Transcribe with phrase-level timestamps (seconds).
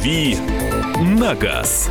[0.00, 0.38] «Дави
[0.98, 1.90] на газ».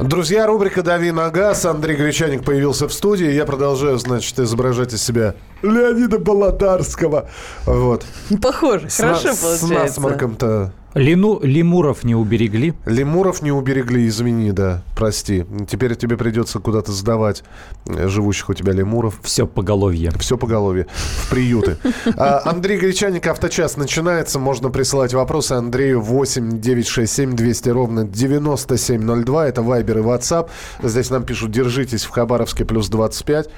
[0.00, 1.64] Друзья, рубрика «Дави на газ».
[1.66, 3.30] Андрей Гречаник появился в студии.
[3.30, 7.28] Я продолжаю, значит, изображать из себя Леонида Болотарского.
[7.64, 8.04] Вот.
[8.42, 9.66] Похоже, С хорошо на- получается.
[9.66, 10.72] С насморком-то.
[10.96, 12.72] Лину, лемуров не уберегли.
[12.86, 15.44] Лемуров не уберегли, извини, да, прости.
[15.68, 17.44] Теперь тебе придется куда-то сдавать
[17.86, 19.20] э, живущих у тебя лемуров.
[19.22, 20.10] Все поголовье.
[20.18, 20.86] Все поголовье.
[20.94, 21.76] В приюты.
[22.18, 24.38] А, Андрей Гречаник, авточас начинается.
[24.38, 29.48] Можно присылать вопросы Андрею 8 967 200 ровно 9702.
[29.48, 30.48] Это Вайбер и WhatsApp.
[30.82, 33.50] Здесь нам пишут, держитесь в Хабаровске плюс 25.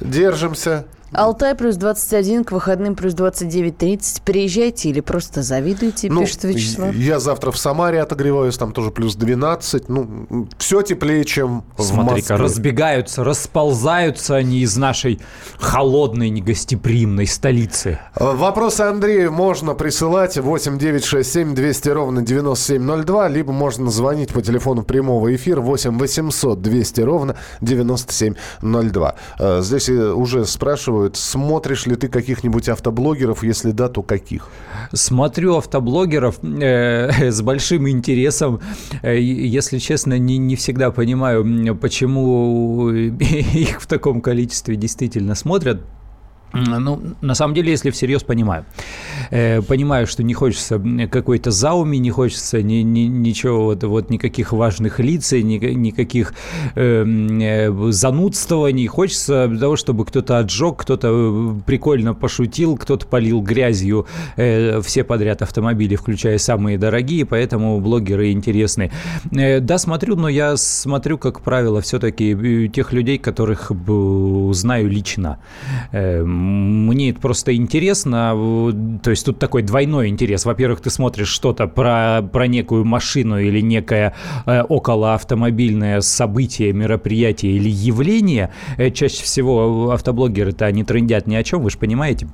[0.00, 0.84] Держимся.
[1.14, 4.22] Алтай плюс 21, к выходным плюс 29-30.
[4.24, 6.94] Приезжайте или просто завидуйте, Ну, пишет Вячеслав.
[6.94, 9.88] Я завтра в Самаре отогреваюсь, там тоже плюс 12.
[9.88, 12.36] Ну, все теплее, чем в Смотри-ка, Москве.
[12.36, 15.20] разбегаются, расползаются они из нашей
[15.58, 18.00] холодной, негостеприимной столицы.
[18.16, 25.34] Вопросы Андрею можно присылать 8 967 200 ровно 9702, либо можно звонить по телефону прямого
[25.34, 29.14] эфира 8 800 200 ровно 9702.
[29.38, 34.48] Э, Здесь э, уже спрашивают, смотришь ли ты каких-нибудь автоблогеров, если да, то каких?
[34.92, 38.60] Смотрю автоблогеров э, с большим интересом.
[39.02, 45.82] Э, если честно, не, не всегда понимаю, почему их в таком количестве действительно смотрят.
[46.54, 48.64] Ну, на самом деле, если всерьез понимаю.
[49.30, 50.80] Э, понимаю, что не хочется
[51.10, 56.34] какой-то зауми, не хочется ни, ни- ничего, вот, вот никаких важных лиц, ни- никаких
[56.76, 58.86] э, э, занудствований.
[58.86, 65.42] Хочется того, чтобы кто-то отжег, кто-то э, прикольно пошутил, кто-то полил грязью э, все подряд
[65.42, 68.90] автомобили, включая самые дорогие, поэтому блогеры интересны.
[69.32, 73.72] Э, да, смотрю, но я смотрю, как правило, все-таки тех людей, которых
[74.52, 75.38] знаю лично.
[75.92, 78.32] Э, Мне это просто интересно.
[78.36, 78.72] э,
[79.02, 80.44] То есть тут такой двойной интерес.
[80.44, 84.14] Во-первых, ты смотришь что-то про, про некую машину или некое
[84.46, 88.50] э, околоавтомобильное событие, мероприятие или явление.
[88.76, 92.28] Э, Чаще всего автоблогеры-то они трендят ни о чем, вы же понимаете.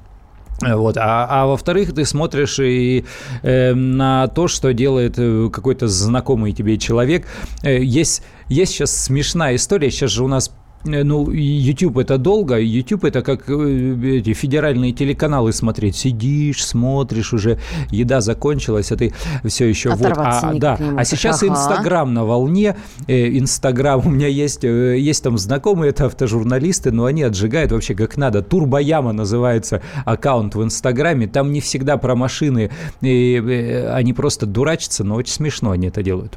[0.63, 0.97] Э, Вот.
[0.97, 3.05] А, а во-вторых, ты смотришь и
[3.43, 7.27] э, на то, что делает э, какой-то знакомый тебе человек.
[7.63, 9.91] Есть, есть сейчас смешная история.
[9.91, 10.53] Сейчас же у нас
[10.85, 15.97] ну, YouTube это долго, YouTube это как э, эти федеральные телеканалы смотреть.
[15.97, 17.59] Сидишь, смотришь, уже
[17.91, 19.13] еда закончилась, а ты
[19.45, 20.01] все еще вот.
[20.01, 20.95] Оторваться А, никак да.
[20.97, 21.53] а сейчас Ага.
[21.53, 22.77] Инстаграм на волне.
[23.07, 27.95] Э, Инстаграм у меня есть, э, есть там знакомые, это автожурналисты, но они отжигают вообще
[27.95, 28.43] как надо.
[28.43, 31.27] Турбояма называется аккаунт в Инстаграме.
[31.27, 32.71] Там не всегда про машины,
[33.03, 36.37] и, э, они просто дурачатся, но очень смешно они это делают.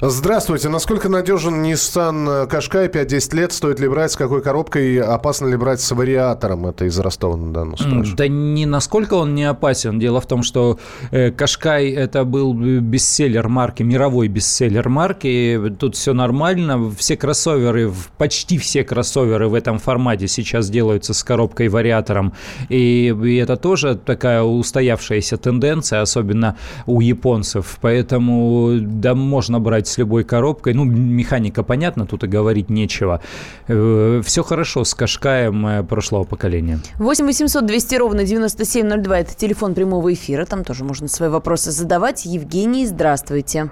[0.00, 0.68] Здравствуйте.
[0.68, 3.52] Насколько надежен Nissan Qashqai 5-10 лет?
[3.52, 5.00] Стоит ли брать, с какой коробкой?
[5.00, 6.66] Опасно ли брать с вариатором?
[6.66, 7.76] Это из Ростова-на-Дону.
[8.16, 9.98] Да не насколько он не опасен.
[9.98, 10.78] Дело в том, что
[11.10, 15.60] э, Кашкай это был бестселлер марки, мировой бестселлер марки.
[15.78, 16.90] Тут все нормально.
[16.90, 22.32] Все кроссоверы, почти все кроссоверы в этом формате сейчас делаются с коробкой вариатором.
[22.68, 26.56] И, и это тоже такая устоявшаяся тенденция, особенно
[26.86, 27.78] у японцев.
[27.80, 30.74] Поэтому да, можно брать с любой коробкой.
[30.74, 33.20] Ну, механика понятно, тут и говорить нечего.
[33.68, 36.80] Все хорошо с Кашкаем э, прошлого поколения.
[36.98, 39.18] 8 800 200 ровно 9702.
[39.18, 40.46] Это телефон прямого эфира.
[40.46, 42.24] Там тоже можно свои вопросы задавать.
[42.24, 43.70] Евгений, здравствуйте.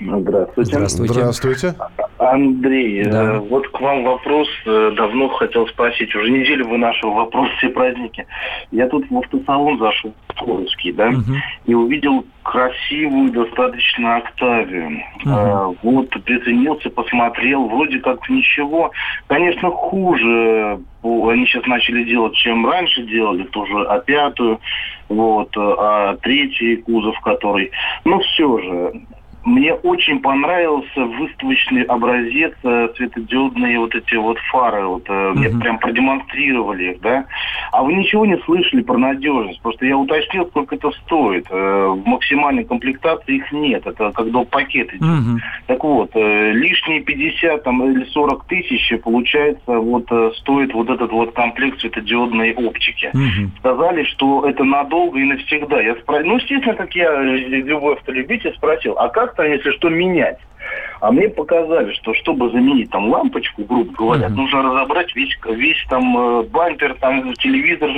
[0.00, 0.70] Здравствуйте.
[0.72, 1.14] Здравствуйте.
[1.14, 1.74] Здравствуйте.
[2.18, 3.34] Андрей, Да.
[3.34, 4.48] э, вот к вам вопрос.
[4.66, 6.14] э, Давно хотел спросить.
[6.14, 8.26] Уже неделю вы нашего вопроса все праздники.
[8.72, 11.36] Я тут в автосалон зашел, Скоровский, да, Мгм.
[11.66, 15.00] и увидел красивую достаточно Октавию.
[15.26, 18.90] Э, Вот, приценился, посмотрел, вроде как ничего.
[19.26, 24.58] Конечно, хуже о, они сейчас начали делать, чем раньше делали, тоже а пятую,
[25.08, 27.70] вот, э, а третий кузов который.
[28.04, 28.92] Но все же,
[29.46, 35.78] мне очень понравился выставочный образец, э, светодиодные вот эти вот фары, вот, э, мне прям
[35.78, 37.24] продемонстрировали их, да.
[37.72, 39.62] А вы ничего не слышали про надежность?
[39.62, 41.46] Просто я уточнил, сколько это стоит.
[41.50, 44.50] Э, В максимальной комплектации их нет, это как доп.
[44.50, 45.42] пакет идет.
[45.66, 51.12] Так вот, э, лишние 50 там, или 40 тысяч, получается, вот э, стоит вот этот
[51.12, 53.10] вот комплект светодиодной оптики.
[53.12, 53.52] Мгм.
[53.60, 55.80] Сказали, что это надолго и навсегда.
[55.80, 56.20] Я спро...
[56.24, 60.38] Ну, естественно, как я, любой автолюбитель, спросил, а как там, если что, менять?
[61.00, 64.36] А мне показали, что чтобы заменить там лампочку, грубо говоря, Мгм.
[64.36, 67.90] нужно разобрать весь, весь там э, бампер, там телевизор,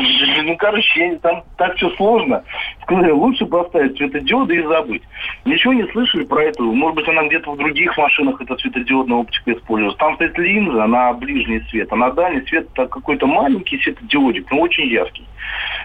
[0.45, 2.43] ну, короче, там так все сложно.
[2.83, 5.03] Сказали, лучше поставить светодиоды и забыть.
[5.45, 6.63] Ничего не слышали про это.
[6.63, 9.99] Может быть, она где-то в других машинах, эта светодиодная оптика используется.
[9.99, 14.61] Там стоит линза на ближний свет, а на дальний свет это какой-то маленький светодиодик, но
[14.61, 15.25] очень яркий.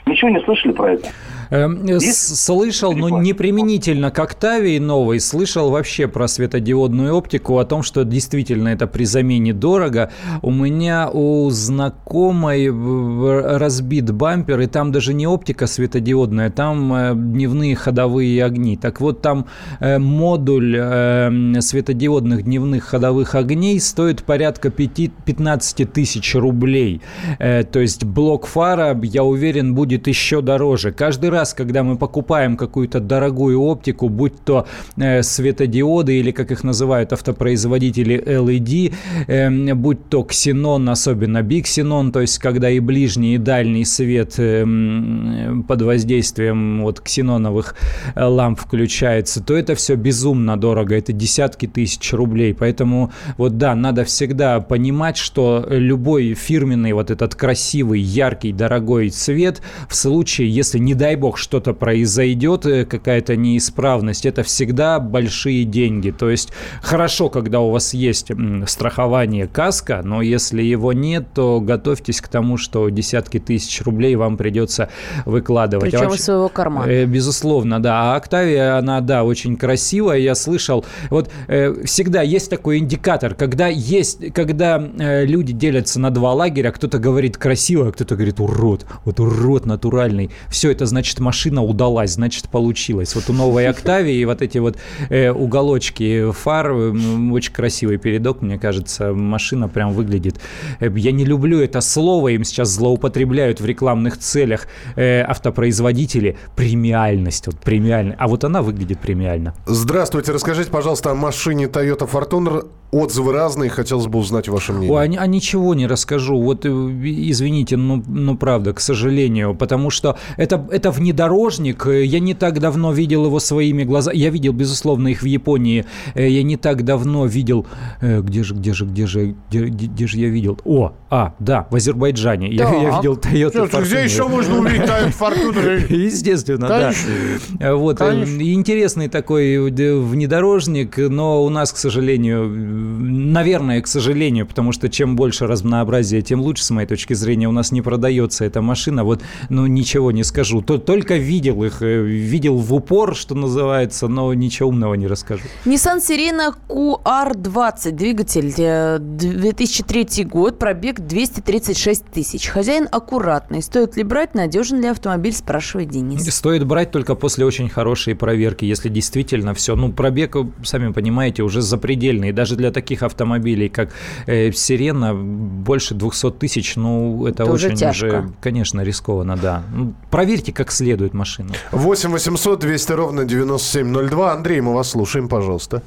[0.05, 1.07] Ничего не слышали про это?
[1.51, 6.27] Эм, Слышал, но не применительно к Октавии новой, слышал вообще про
[6.73, 10.09] светодиодную оптику, о том, что действительно это при замене дорого.
[10.41, 17.13] У меня у знакомой в- разбит бампер, и там даже не оптика светодиодная, там э,
[17.15, 18.75] дневные ходовые огни.
[18.77, 19.45] Так вот, там
[19.79, 27.01] э, модуль э, светодиодных дневных ходовых огней стоит порядка 5 15 тысяч рублей.
[27.39, 30.91] Э, То есть блок фара, я уверен, будет еще дороже.
[30.91, 34.65] Каждый раз, когда мы покупаем какую-то дорогую оптику, будь то
[34.97, 38.93] э, светодиоды или, как их называют автопроизводители, LED,
[39.27, 44.61] э, будь то ксенон, особенно биксенон, то есть когда и ближний, и дальний свет э,
[44.61, 47.75] м, под воздействием вот ксеноновых
[48.15, 52.53] э, ламп включается, то это все безумно дорого, это десятки тысяч рублей.
[52.53, 59.61] Поэтому вот да, надо всегда понимать, что любой фирменный вот этот красивый, яркий, дорогой цвет
[59.87, 66.11] в случае, если, не дай бог, что-то произойдет, э, какая-то неисправность, это всегда большие деньги.
[66.11, 66.42] То есть
[66.81, 68.31] хорошо, когда у вас есть
[68.67, 74.37] страхование каска, но если его нет, то готовьтесь к тому, что десятки тысяч рублей вам
[74.37, 74.89] придется
[75.25, 75.87] выкладывать.
[75.93, 76.89] А Причем вообще- из своего кармана.
[76.89, 78.13] Э, Безусловно, да.
[78.13, 80.17] А Октавия, она, да, очень красивая.
[80.17, 86.09] Я слышал, вот э, всегда есть такой индикатор, когда есть, когда э, люди делятся на
[86.09, 90.31] два лагеря, кто-то говорит красиво, а кто-то говорит урод, вот урод натуральный.
[90.49, 93.15] Все это значит машина удалась, значит получилось.
[93.15, 94.77] Вот у новой Октавии вот эти вот
[95.09, 100.39] э, уголочки фар, м, очень красивый передок, мне кажется, машина прям выглядит.
[100.79, 106.37] Э, Я не люблю это слово, им сейчас злоупотребляют в рекламных целях э, автопроизводители.
[106.55, 108.15] Премиальность, вот премиальная.
[108.19, 109.53] А вот она выглядит премиально.
[109.65, 112.65] Здравствуйте, расскажите, пожалуйста, о машине Toyota Fortuner.
[112.91, 114.95] Отзывы разные, хотелось бы узнать ваше мнение.
[114.95, 116.39] Ой, а, а ничего не расскажу.
[116.39, 121.87] Вот э, извините, ну, ну правда, к сожалению, потому что это, это внедорожник.
[121.87, 124.15] э, Я не так давно видел его своими глазами.
[124.17, 125.85] Я видел, безусловно, их в Японии.
[126.23, 127.65] Э, Я не так давно видел.
[128.01, 130.57] э, Где же, где же, где же, где, где- где же я видел?
[130.65, 132.47] О, а, да, в Азербайджане.
[132.51, 132.97] Я, я Так.
[133.03, 134.03] видел Toyota Где Fortuner.
[134.03, 135.93] еще можно увидеть Toyota Fortuner?
[135.95, 137.11] Естественно, Конечно.
[137.59, 137.75] да.
[137.75, 138.41] Вот, э, Конечно.
[138.41, 144.89] интересный такой э, внедорожник, но у нас, к сожалению, э, наверное, к сожалению, потому что
[144.89, 149.03] чем больше разнообразия, тем лучше, с моей точки зрения, у нас не продается эта машина.
[149.03, 150.61] Вот, ну, ничего не скажу.
[150.61, 155.43] То- Только видел их, э, видел в упор, что называется, но ничего умного не расскажу.
[155.65, 162.47] Nissan Sirena QR20, двигатель э, 2003 год, пробег 236 тысяч.
[162.49, 163.63] Хозяин аккуратный.
[163.63, 166.23] Стоит ли брать, надежен ли автомобиль, спрашивает Денис.
[166.31, 169.75] Стоит брать только после очень хорошей проверки, если действительно все.
[169.75, 172.31] Ну, пробег, сами понимаете, уже запредельный.
[172.31, 173.89] Даже для таких автомобилей, как
[174.27, 178.05] э, Сирена, больше 200 тысяч, ну, это, Это уже очень тяжко.
[178.05, 179.63] уже, конечно, рискованно, да.
[179.73, 181.53] Ну, проверьте как следует машину.
[181.71, 184.33] 8 800 200 ровно 9702.
[184.33, 185.81] Андрей, мы вас слушаем, пожалуйста.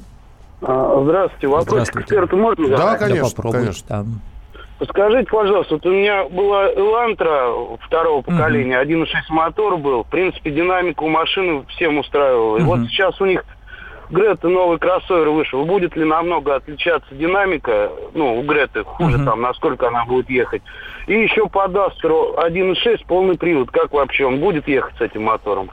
[0.61, 1.99] А, Здравствуйте, вопрос Здравствуйте.
[1.99, 2.99] к эксперту можно Да, задать?
[2.99, 3.59] конечно, попробуй.
[3.59, 4.03] конечно.
[4.79, 4.85] Да.
[4.85, 7.49] Скажите, пожалуйста, вот у меня была Элантра
[7.81, 10.03] второго поколения, 1.6 мотор был.
[10.03, 12.57] В принципе, динамика у машины всем устраивала.
[12.57, 13.43] И вот сейчас у них
[14.09, 15.65] Грета новый кроссовер вышел.
[15.65, 19.25] Будет ли намного отличаться динамика, ну, у Греты хуже Мгм.
[19.25, 20.61] там, насколько она будет ехать.
[21.07, 23.69] И еще по Дастеру 1.6 полный привод.
[23.71, 25.71] Как вообще он будет ехать с этим мотором?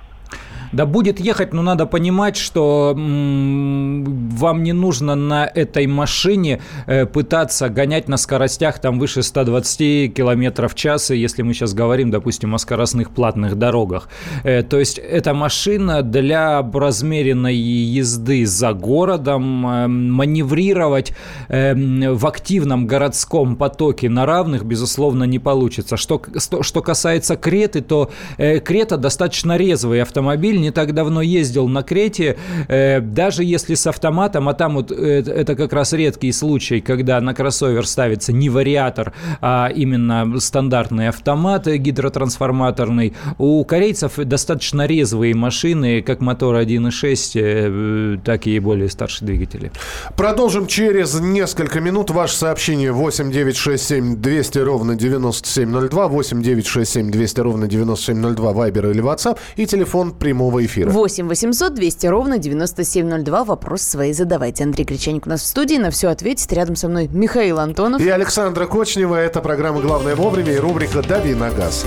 [0.75, 7.07] Да будет ехать, но надо понимать, что м, вам не нужно на этой машине э,
[7.07, 12.57] пытаться гонять на скоростях там выше 120 километров в час, если мы сейчас говорим, допустим,
[12.57, 14.09] о скоростных платных дорогах.
[14.43, 21.13] Э, то есть это машина для размеренной езды за городом, э, маневрировать
[21.49, 21.75] э,
[22.13, 25.97] в активном городском потоке на равных, безусловно, не получится.
[25.97, 26.21] Что,
[26.63, 32.37] что касается Креты, то э, Крета достаточно резвый автомобиль, не так давно ездил на Крете,
[32.69, 37.21] э, даже если с автоматом, а там вот э, это как раз редкий случай, когда
[37.21, 43.13] на кроссовер ставится не вариатор, а именно стандартный автомат гидротрансформаторный.
[43.39, 49.71] У корейцев достаточно резвые машины, как мотор 1.6, э, так и более старшие двигатели.
[50.17, 52.11] Продолжим через несколько минут.
[52.11, 57.67] Ваше сообщение 8 9 6 7 200 ровно 9702, 8 9 6 7 200 ровно
[57.67, 60.91] 9702, Вайбер или WhatsApp и телефон прямого прямого эфира.
[60.91, 63.45] 8 800 200 ровно 9702.
[63.45, 64.65] Вопрос свои задавайте.
[64.65, 65.77] Андрей Гречаник у нас в студии.
[65.77, 66.53] На все ответит.
[66.53, 68.01] Рядом со мной Михаил Антонов.
[68.01, 69.17] И Александра Кочнева.
[69.17, 71.87] Это программа «Главное вовремя» и рубрика «Дави на газ».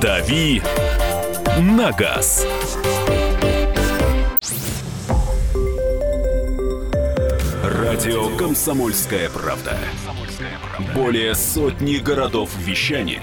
[0.00, 0.62] «Дави
[1.58, 2.46] на газ».
[7.62, 9.76] Радио «Комсомольская правда».
[10.94, 13.22] Более сотни городов вещания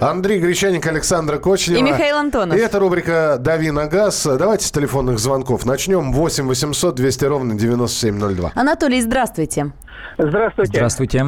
[0.00, 1.78] Андрей Гречаник, Александра Кочнева.
[1.78, 2.56] И Михаил Антонов.
[2.56, 4.26] И это рубрика «Дави на газ».
[4.38, 6.12] Давайте с телефонных звонков начнем.
[6.12, 8.52] 8 800 200 ровно 9702.
[8.54, 9.72] Анатолий, здравствуйте.
[10.18, 10.72] Здравствуйте.
[10.72, 11.24] Здравствуйте.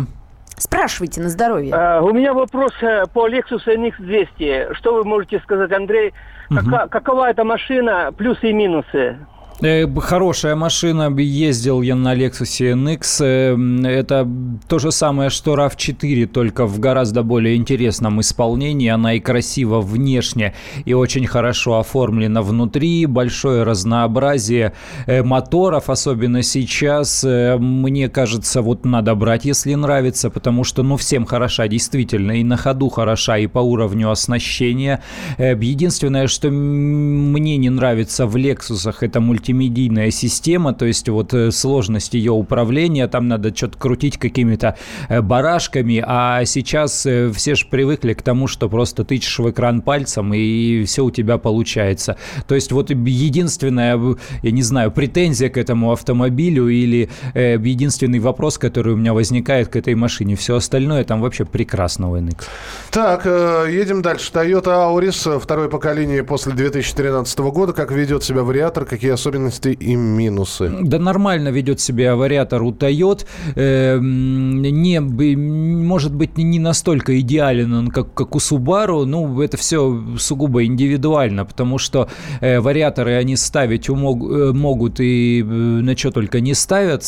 [0.59, 1.73] Спрашивайте на здоровье.
[1.75, 4.75] А, у меня вопрос э, по Lexus NX 200.
[4.75, 6.13] Что вы можете сказать, Андрей?
[6.51, 9.19] Кака- какова эта машина, плюсы и минусы?
[9.61, 13.25] Э, Хорошая машина, ездил я на Lexus NX.
[13.25, 14.29] Э, Это
[14.69, 18.89] то же самое, что RAV4, только в гораздо более интересном исполнении.
[18.89, 23.07] Она и красиво внешне, и очень хорошо оформлена внутри.
[23.07, 24.75] Большое разнообразие
[25.07, 27.25] э, моторов, особенно сейчас.
[27.25, 32.57] Мне кажется, вот надо брать, если нравится, потому что, ну, всем хороша, действительно, и на
[32.57, 35.03] ходу хороша, и по уровню оснащения.
[35.39, 42.15] Единственное, что мне не нравится в Лексусах, это мультимедийная система, то есть вот э, сложность
[42.15, 44.77] ее управления, там надо что-то крутить какими-то
[45.09, 49.81] э, барашками, а сейчас э, все же привыкли к тому, что просто тычешь в экран
[49.81, 52.17] пальцем, и все у тебя получается.
[52.47, 53.99] То есть вот единственная,
[54.43, 59.77] я не знаю, претензия к этому автомобилю или единственный вопрос, который у меня возникает к
[59.77, 62.45] этой машине, все остальное там вообще прекрасно у NX.
[62.91, 64.31] Так, едем дальше.
[64.33, 67.73] Toyota Auris, второе поколение после 2013 года.
[67.73, 69.38] Как ведет себя вариатор, какие особенности
[69.73, 70.71] и минусы?
[70.83, 73.25] Да нормально ведет себя вариатор у Toyota.
[73.55, 79.05] Э, не, может быть, не настолько идеален он, как, как у Subaru.
[79.05, 82.09] Ну, это все сугубо индивидуально, потому что
[82.41, 87.05] э, вариаторы они ставить умог- э, могут и э, на что только не ставят.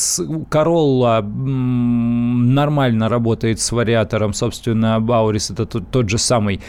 [1.28, 4.32] М, нормально работает с вариатором.
[4.34, 6.60] Собственно, Баурис это тот, тот же самый,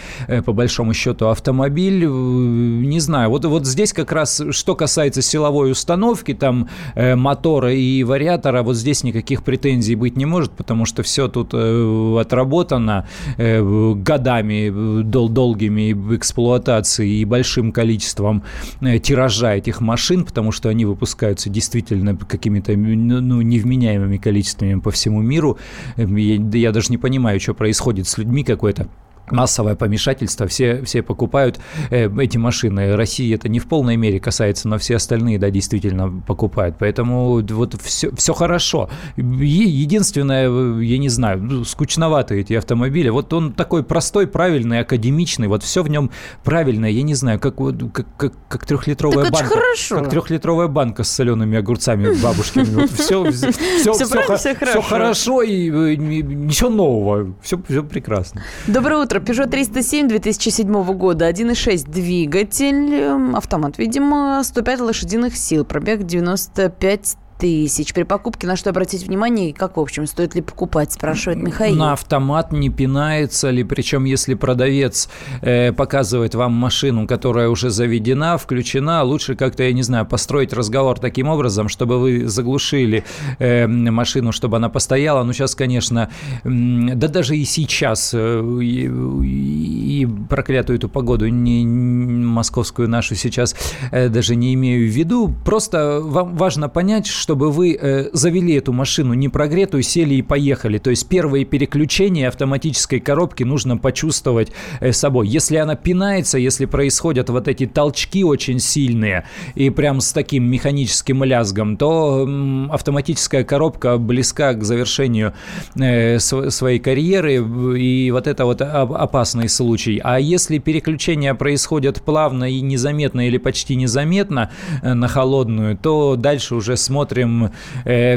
[0.45, 2.05] по большому счету, автомобиль.
[2.05, 8.03] Не знаю, вот, вот здесь как раз, что касается силовой установки, там, э, мотора и
[8.03, 13.05] вариатора, вот здесь никаких претензий быть не может, потому что все тут э, отработано
[13.37, 13.61] э,
[13.95, 18.43] годами э, дол- долгими эксплуатации и большим количеством
[18.81, 24.91] э, тиража этих машин, потому что они выпускаются действительно какими-то ну, ну, невменяемыми количествами по
[24.91, 25.57] всему миру.
[25.97, 28.87] Э, Я, я даже не понимаю, что происходит с людьми какое-то
[29.31, 31.59] массовое помешательство, все, все покупают
[31.89, 32.95] э, эти машины.
[32.95, 36.75] России это не в полной мере касается, но все остальные, да, действительно покупают.
[36.79, 38.89] Поэтому вот все, все хорошо.
[39.17, 43.09] Единственное, я не знаю, ну, скучноватые эти автомобили.
[43.09, 46.11] Вот он такой простой, правильный, академичный, вот все в нем
[46.43, 46.89] правильное.
[46.89, 49.49] Я не знаю, как, как, как, как трехлитровая Так банка.
[49.55, 49.99] хорошо.
[49.99, 52.61] Как трехлитровая банка с солеными огурцами бабушки.
[52.95, 54.81] все, все, Всё правильно, всё хорошо.
[54.81, 57.33] хорошо и э, ни- ничего нового.
[57.41, 58.41] Все, все прекрасно.
[58.67, 59.19] Доброе утро.
[59.25, 61.29] Peugeot 307 2007 года.
[61.29, 62.93] 1.6 двигатель.
[62.95, 65.63] эм, Автомат, видимо, 105 лошадиных сил.
[65.63, 67.91] Пробег 95 тысяч.
[67.93, 71.75] При покупке на что обратить внимание и как, в общем, стоит ли покупать, спрашивает Михаил.
[71.75, 75.09] На автомат не пинается ли, причем если продавец
[75.41, 80.99] э, показывает вам машину, которая уже заведена, включена, лучше как-то, я не знаю, построить разговор
[80.99, 83.03] таким образом, чтобы вы заглушили
[83.39, 85.23] э, машину, чтобы она постояла.
[85.23, 86.11] Ну, сейчас, конечно,
[86.43, 93.55] м, да даже и сейчас, э, и, и проклятую эту погоду, не, московскую нашу сейчас
[93.91, 98.73] э, даже не имею в виду, просто вам важно понять, чтобы вы э, завели эту
[98.73, 100.79] машину не прогретую, сели и поехали.
[100.79, 105.29] То есть первые переключения автоматической коробки нужно почувствовать э, собой.
[105.29, 109.23] Если она пинается, если происходят вот эти толчки очень сильные
[109.55, 115.31] и прям с таким механическим лязгом, то м, автоматическая коробка близка к завершению
[115.79, 117.35] э, св- своей карьеры,
[117.79, 120.01] и вот это вот оп- опасный случай.
[120.03, 126.55] А если переключения происходят плавно и незаметно или почти незаметно э, на холодную, то дальше
[126.55, 127.20] уже смотрим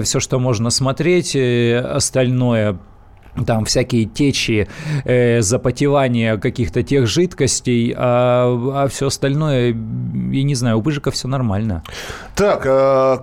[0.02, 2.78] все, что можно смотреть, э, остальное
[3.46, 4.68] там всякие течи,
[5.04, 11.28] э, запотевания каких-то тех жидкостей, а, а все остальное, я не знаю, у Быжика все
[11.28, 11.82] нормально.
[12.36, 13.18] Так, э,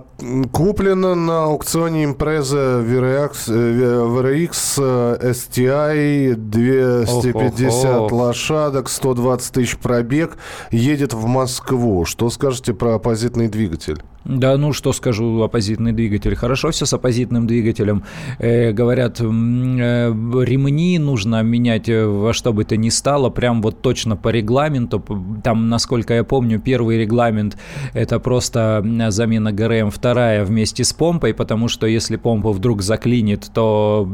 [0.52, 8.12] куплено на аукционе импреза VRX, VRX STI 250 ох, ох, ох.
[8.12, 10.36] лошадок, 120 тысяч пробег,
[10.70, 12.04] едет в Москву.
[12.04, 14.02] Что скажете про оппозитный двигатель?
[14.24, 16.36] Да, ну что скажу, оппозитный двигатель.
[16.36, 18.04] Хорошо все с оппозитным двигателем.
[18.38, 23.82] Э, говорят, э, ремни нужно менять э, во что бы то ни стало, прям вот
[23.82, 25.04] точно по регламенту.
[25.42, 27.56] Там, насколько я помню, первый регламент–
[27.94, 34.08] это просто замена ГРМ, вторая вместе с помпой, потому что если помпа вдруг заклинит, то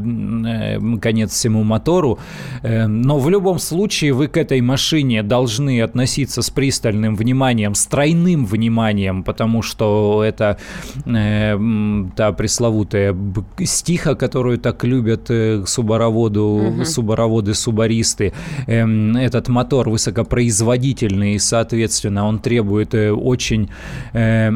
[0.46, 2.18] э, конец всему мотору.
[2.62, 7.86] Э, но в любом случае вы к этой машине должны относиться с пристальным вниманием, с
[7.86, 10.58] тройным вниманием, потому что это
[11.04, 13.16] та пресловутая
[13.64, 16.84] стиха, которую так любят э, субароводу, угу.
[16.84, 18.32] субароводы, субаристы.
[18.66, 18.86] Э,
[19.18, 23.70] этот мотор высокопроизводительный, и, соответственно, он требует э, очень
[24.12, 24.50] э,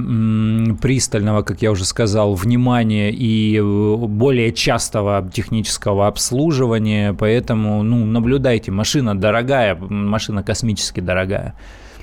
[0.80, 8.72] пристального, как я уже сказал, внимания и э, более частого технического обслуживания, поэтому, ну, наблюдайте,
[8.72, 11.54] машина дорогая, машина космически дорогая.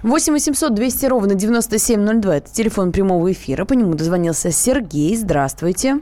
[0.03, 2.37] 8 800 200 ровно 9702.
[2.37, 3.65] Это телефон прямого эфира.
[3.65, 5.17] По нему дозвонился Сергей.
[5.17, 5.99] Здравствуйте.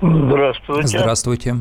[0.00, 0.98] Здравствуйте.
[0.98, 1.56] Здравствуйте.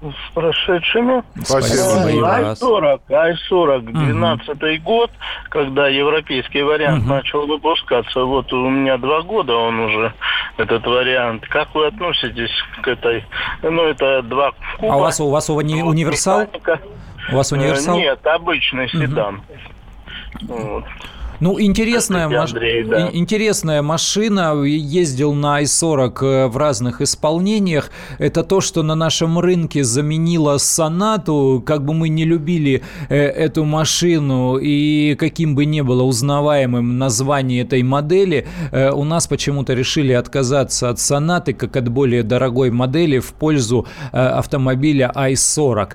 [0.00, 1.24] С прошедшими.
[1.42, 2.28] Спасибо.
[2.28, 4.82] Ай-40, Ай-40, 12 угу.
[4.84, 5.10] год,
[5.48, 7.14] когда европейский вариант угу.
[7.14, 8.22] начал выпускаться.
[8.22, 10.12] Вот у меня два года он уже,
[10.56, 11.46] этот вариант.
[11.48, 12.52] Как вы относитесь
[12.82, 13.24] к этой?
[13.62, 14.94] Ну, это два куба.
[14.94, 16.46] А у вас, у вас уни- универсал?
[17.32, 17.98] У вас универсал?
[17.98, 19.42] Нет, обычный седан.
[20.42, 20.54] Угу.
[20.54, 20.84] Вот.
[21.40, 22.50] Ну, интересная, маш...
[22.50, 23.10] Андрей, да.
[23.12, 24.60] интересная машина.
[24.64, 27.90] Ездил на i40 э, в разных исполнениях.
[28.18, 31.62] Это то, что на нашем рынке заменило Сонату.
[31.64, 37.62] Как бы мы не любили э, эту машину и каким бы ни было узнаваемым название
[37.62, 43.20] этой модели, э, у нас почему-то решили отказаться от Сонаты как от более дорогой модели
[43.20, 45.92] в пользу автомобиля i40.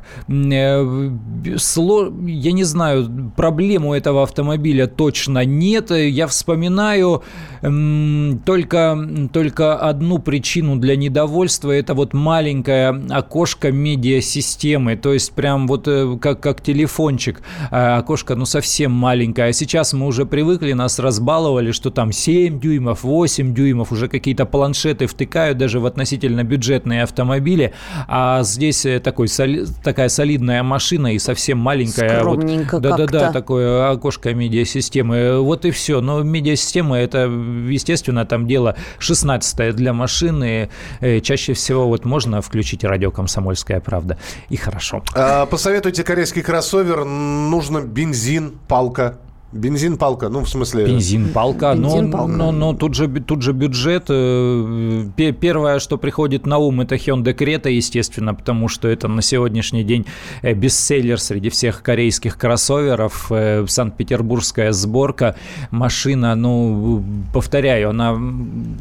[2.27, 5.91] Я не знаю, проблему этого автомобиля точно конечно, нет.
[5.91, 7.23] Я вспоминаю
[7.61, 8.97] эм, только,
[9.31, 11.71] только одну причину для недовольства.
[11.71, 14.95] Это вот маленькое окошко медиасистемы.
[14.95, 17.41] То есть прям вот э, как, как телефончик.
[17.71, 19.47] А окошко, ну, совсем маленькое.
[19.49, 23.91] А сейчас мы уже привыкли, нас разбаловали, что там 7 дюймов, 8 дюймов.
[23.91, 27.73] Уже какие-то планшеты втыкают даже в относительно бюджетные автомобили.
[28.07, 32.19] А здесь э, такой, соли, такая солидная машина и совсем маленькая.
[32.19, 35.22] Скромненько вот, Да-да-да, такое окошко медиасистемы.
[35.23, 36.01] Э, вот и все.
[36.01, 37.25] Но медиасистема это,
[37.69, 40.69] естественно, там дело 16 для машины.
[40.99, 44.17] Э, чаще всего вот можно включить радио «Комсомольская правда»
[44.49, 45.03] и хорошо.
[45.15, 47.05] А, посоветуйте корейский кроссовер.
[47.05, 49.17] Нужно бензин, палка.
[49.53, 50.85] Бензин палка, ну в смысле.
[50.85, 54.05] Бензин палка, но, но, но тут же тут же бюджет.
[54.09, 59.83] Э, первое, что приходит на ум, это Hyundai Creta, естественно, потому что это на сегодняшний
[59.83, 60.07] день
[60.41, 63.27] э, бестселлер среди всех корейских кроссоверов.
[63.29, 65.35] Э, Санкт-Петербургская сборка
[65.69, 68.19] машина, ну повторяю, она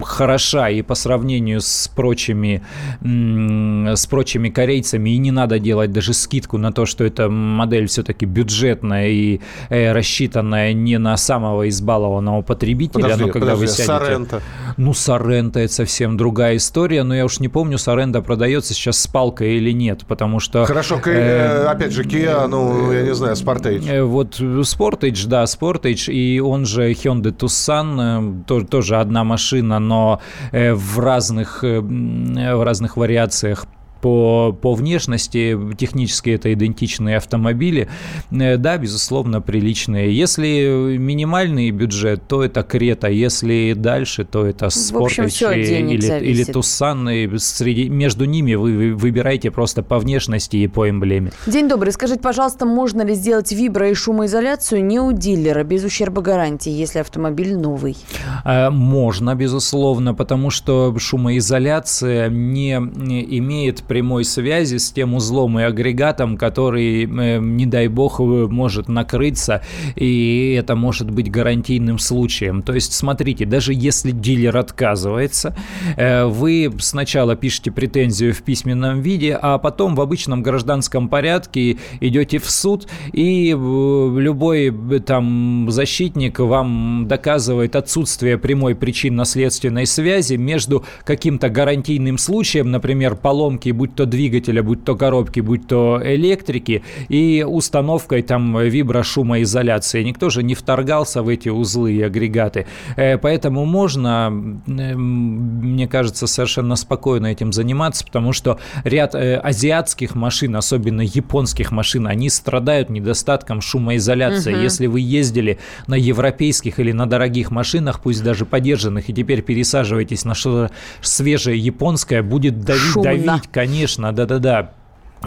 [0.02, 2.62] хороша и по сравнению с прочими
[3.02, 8.24] с прочими корейцами и не надо делать даже скидку на то, что эта модель все-таки
[8.24, 13.86] бюджетная и рассчитанная не на самого избалованного потребителя, подожди, но когда подожди, вы сядете...
[13.86, 14.42] Сорента.
[14.76, 19.06] Ну, Сорента это совсем другая история, но я уж не помню, Сорента продается сейчас с
[19.06, 20.64] палкой или нет, потому что...
[20.64, 23.88] Хорошо, э, э, опять же, Kia, ну, я не знаю, Sportage.
[23.88, 30.20] Э, вот Sportage, да, Sportage, и он же Hyundai Tucson, э, тоже одна машина, но
[30.52, 33.66] в разных, в разных вариациях
[34.02, 37.88] по, по внешности технически это идентичные автомобили.
[38.30, 40.14] Э, да, безусловно, приличные.
[40.14, 43.08] Если минимальный бюджет, то это Крета.
[43.08, 47.08] Если дальше, то это Спортич или, или Тусан.
[47.08, 51.30] И среди, между ними вы выбираете просто по внешности и по эмблеме.
[51.46, 51.92] День добрый.
[51.92, 56.98] Скажите, пожалуйста, можно ли сделать вибро- и шумоизоляцию не у дилера, без ущерба гарантии, если
[56.98, 57.96] автомобиль новый?
[58.44, 66.38] Э, можно, безусловно, потому что шумоизоляция не имеет прямой связи с тем узлом и агрегатом,
[66.38, 69.60] который, э, не дай бог, может накрыться,
[69.96, 72.62] и это может быть гарантийным случаем.
[72.62, 75.54] То есть, смотрите, даже если дилер отказывается,
[75.98, 82.38] э, вы сначала пишете претензию в письменном виде, а потом в обычном гражданском порядке идете
[82.38, 84.74] в суд, и э, любой
[85.04, 93.96] там защитник вам доказывает отсутствие прямой причинно-следственной связи между каким-то гарантийным случаем, например, поломки будь
[93.96, 100.04] то двигателя, будь то коробки, будь то электрики, и установкой там виброшумоизоляции.
[100.04, 102.66] Никто же не вторгался в эти узлы и агрегаты.
[102.96, 110.54] Э, поэтому можно, мне кажется, совершенно спокойно этим заниматься, потому что ряд э, азиатских машин,
[110.54, 114.52] особенно японских машин, они страдают недостатком шумоизоляции.
[114.52, 114.62] Угу.
[114.62, 120.24] Если вы ездили на европейских или на дорогих машинах, пусть даже подержанных, и теперь пересаживаетесь
[120.24, 123.10] на что-то свежее японское, будет давить, Шумно.
[123.10, 123.71] давить, конечно,
[124.12, 124.72] да-да-да.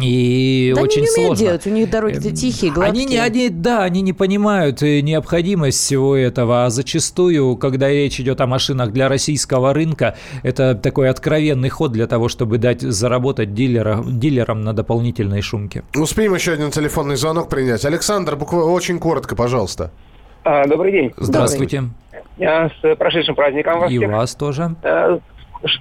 [0.02, 1.46] И да очень они не сложно.
[1.46, 3.06] делать, у них дороги эм, тихие, гладкие.
[3.06, 8.20] Они не, они, да, они не понимают э, необходимость всего этого, а зачастую, когда речь
[8.20, 13.54] идет о машинах для российского рынка, это такой откровенный ход для того, чтобы дать заработать
[13.54, 15.84] дилера, дилерам на дополнительной шумке.
[15.96, 17.86] Успеем еще один телефонный звонок принять.
[17.86, 19.92] Александр, буквально очень коротко, пожалуйста.
[20.44, 21.14] А, добрый день.
[21.18, 21.86] Здравствуйте.
[22.38, 23.92] Я с прошедшим праздником вас.
[23.92, 24.12] И всех.
[24.12, 24.76] вас тоже.
[24.84, 25.20] Э,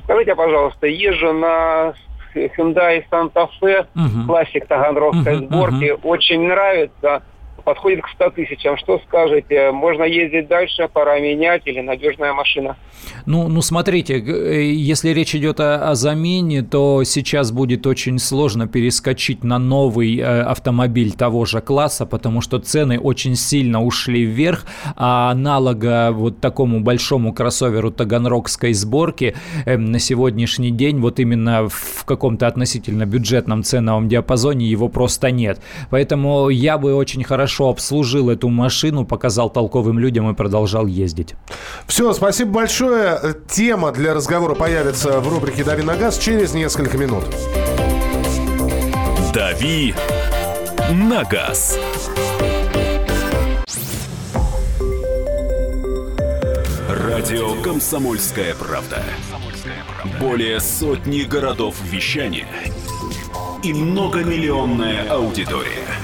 [0.05, 1.95] скажите, пожалуйста, езжу на
[2.35, 4.27] Hyundai Santa Fe, угу.
[4.27, 5.91] классик таганрогской угу, сборки.
[5.93, 6.09] Угу.
[6.09, 7.23] Очень нравится
[7.65, 8.77] подходит к 100 тысячам.
[8.77, 9.71] Что скажете?
[9.73, 12.77] Можно ездить дальше, пора менять или надежная машина?
[13.27, 18.69] Ну, ну смотрите, э, если речь идет о, о замене, то сейчас будет очень сложно
[18.69, 24.67] перескочить на новый э, автомобиль того же класса, потому что цены очень сильно ушли вверх,
[24.97, 32.05] а аналога вот такому большому кроссоверу таганрогской сборки э, на сегодняшний день вот именно в
[32.05, 35.61] каком-то относительно бюджетном ценовом диапазоне его просто нет.
[35.91, 41.35] Поэтому я бы очень хорошо хорошо обслужил эту машину, показал толковым людям и продолжал ездить.
[41.87, 43.21] Все, спасибо большое.
[43.49, 47.25] Тема для разговора появится в рубрике «Дави на газ» через несколько минут.
[49.33, 49.95] «Дави
[50.91, 51.79] на газ».
[56.89, 59.03] Радио «Комсомольская правда».
[60.21, 62.49] Более сотни городов вещания
[63.63, 65.87] и многомиллионная аудитория–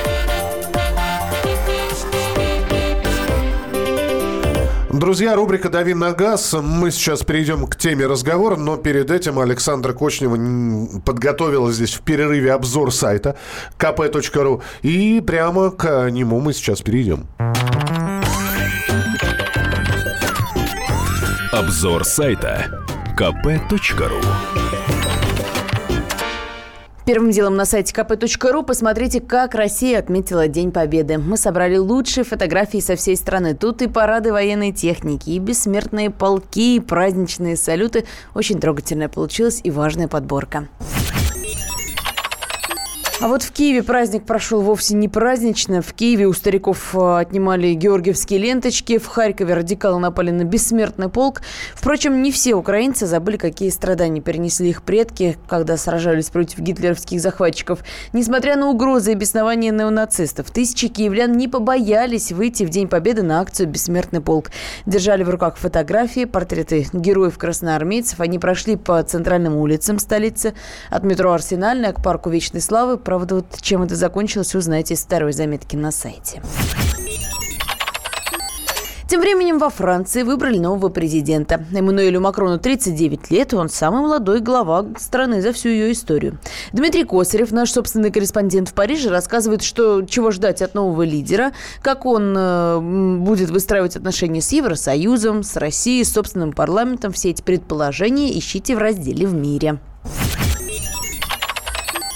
[5.01, 6.53] Друзья, рубрика «Дави на газ».
[6.53, 12.53] Мы сейчас перейдем к теме разговора, но перед этим Александра Кочнева подготовила здесь в перерыве
[12.53, 13.35] обзор сайта
[13.79, 14.61] kp.ru.
[14.83, 17.25] И прямо к нему мы сейчас перейдем.
[21.51, 22.85] Обзор сайта
[23.17, 24.60] kp.ru
[27.03, 31.17] Первым делом на сайте kp.ru посмотрите, как Россия отметила День Победы.
[31.17, 33.55] Мы собрали лучшие фотографии со всей страны.
[33.55, 38.05] Тут и парады военной техники, и бессмертные полки, и праздничные салюты.
[38.35, 40.67] Очень трогательная получилась и важная подборка.
[43.21, 45.83] А вот в Киеве праздник прошел вовсе не празднично.
[45.83, 48.97] В Киеве у стариков э, отнимали георгиевские ленточки.
[48.97, 51.43] В Харькове радикалы напали на бессмертный полк.
[51.75, 57.81] Впрочем, не все украинцы забыли, какие страдания перенесли их предки, когда сражались против гитлеровских захватчиков.
[58.11, 63.39] Несмотря на угрозы и беснования неонацистов, тысячи киевлян не побоялись выйти в День Победы на
[63.39, 64.49] акцию «Бессмертный полк».
[64.87, 68.19] Держали в руках фотографии, портреты героев-красноармейцев.
[68.19, 70.55] Они прошли по центральным улицам столицы,
[70.89, 75.33] от метро «Арсенальная» к парку Вечной Славы, Правда, вот чем это закончилось, узнаете из второй
[75.33, 76.41] заметки на сайте.
[79.09, 81.65] Тем временем во Франции выбрали нового президента.
[81.73, 86.39] Эммануэлю Макрону 39 лет, и он самый молодой глава страны за всю ее историю.
[86.71, 92.05] Дмитрий Косарев, наш собственный корреспондент в Париже, рассказывает, что чего ждать от нового лидера, как
[92.05, 92.79] он э,
[93.19, 97.11] будет выстраивать отношения с Евросоюзом, с Россией, с собственным парламентом.
[97.11, 99.79] Все эти предположения ищите в разделе «В мире».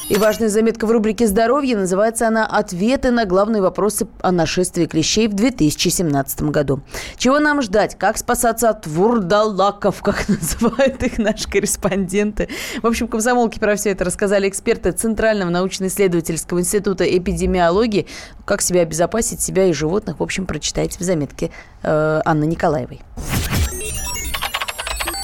[0.08, 5.28] И важная заметка в рубрике «Здоровье» называется она «Ответы на главные вопросы о нашествии клещей
[5.28, 6.82] в 2017 году».
[7.18, 7.98] Чего нам ждать?
[7.98, 12.50] Как спасаться от вурдалаков, как называют их наши корреспонденты?
[12.84, 18.06] В общем, комсомолки про все это рассказали эксперты Центрального научно-исследовательского института эпидемиологии.
[18.46, 21.50] Как себя обезопасить, себя и животных, в общем, прочитайте в заметке
[21.82, 23.02] э, Анны Николаевой.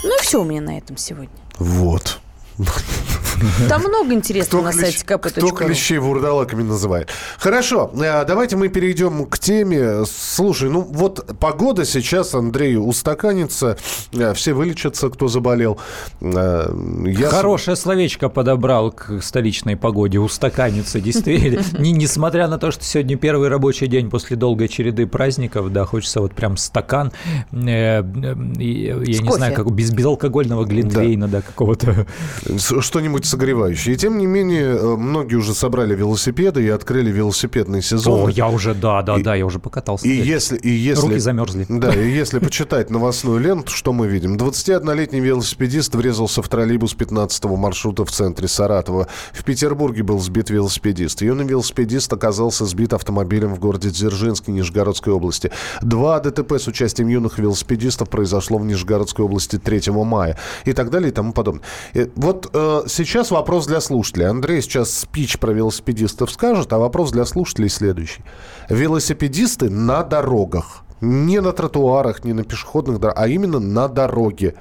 [0.04, 1.30] Ну и все у меня на этом сегодня.
[1.60, 2.20] Вот.
[3.70, 5.30] Там много интересного на сайте kp.ru.
[5.30, 7.10] Кто клещей вурдалаками называет.
[7.38, 10.06] Хорошо, э, давайте мы перейдем к теме.
[10.06, 13.78] Слушай, ну вот погода сейчас, Андрей, устаканится,
[14.14, 15.80] э, все вылечатся, кто заболел.
[16.22, 16.72] Э,
[17.06, 17.30] я...
[17.30, 21.64] Хорошее словечко подобрал к столичной погоде, устаканится, действительно.
[21.80, 26.34] Несмотря на то, что сегодня первый рабочий день после долгой череды праздников, да, хочется вот
[26.34, 27.12] прям стакан,
[27.52, 32.06] я не знаю, как без безалкогольного глинтвейна, да, какого-то.
[32.58, 33.94] Что-нибудь согревающий.
[33.94, 38.28] И тем не менее, э, многие уже собрали велосипеды и открыли велосипедный сезон.
[38.28, 40.08] О, я уже, да, да, и, да, я уже покатался.
[40.08, 41.08] И если, и если...
[41.08, 41.66] Руки замерзли.
[41.70, 44.38] Да, и если почитать новостную ленту, что мы видим?
[44.38, 49.08] 21-летний велосипедист врезался в троллейбус 15-го маршрута в центре Саратова.
[49.34, 51.22] В Петербурге был сбит велосипедист.
[51.22, 55.52] Юный велосипедист оказался сбит автомобилем в городе Дзержинске Нижегородской области.
[55.82, 60.38] Два ДТП с участием юных велосипедистов произошло в Нижегородской области 3 мая.
[60.66, 61.64] И так далее и тому подобное.
[61.94, 64.28] И вот э, сейчас вопрос для слушателей.
[64.28, 68.24] Андрей сейчас спич про велосипедистов скажет, а вопрос для слушателей следующий.
[68.70, 70.84] Велосипедисты на дорогах.
[71.02, 74.54] Не на тротуарах, не на пешеходных дорогах, а именно на дороге.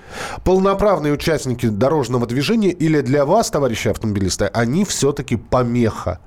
[0.42, 6.18] Полноправные участники дорожного движения или для вас, товарищи автомобилисты, они все-таки помеха.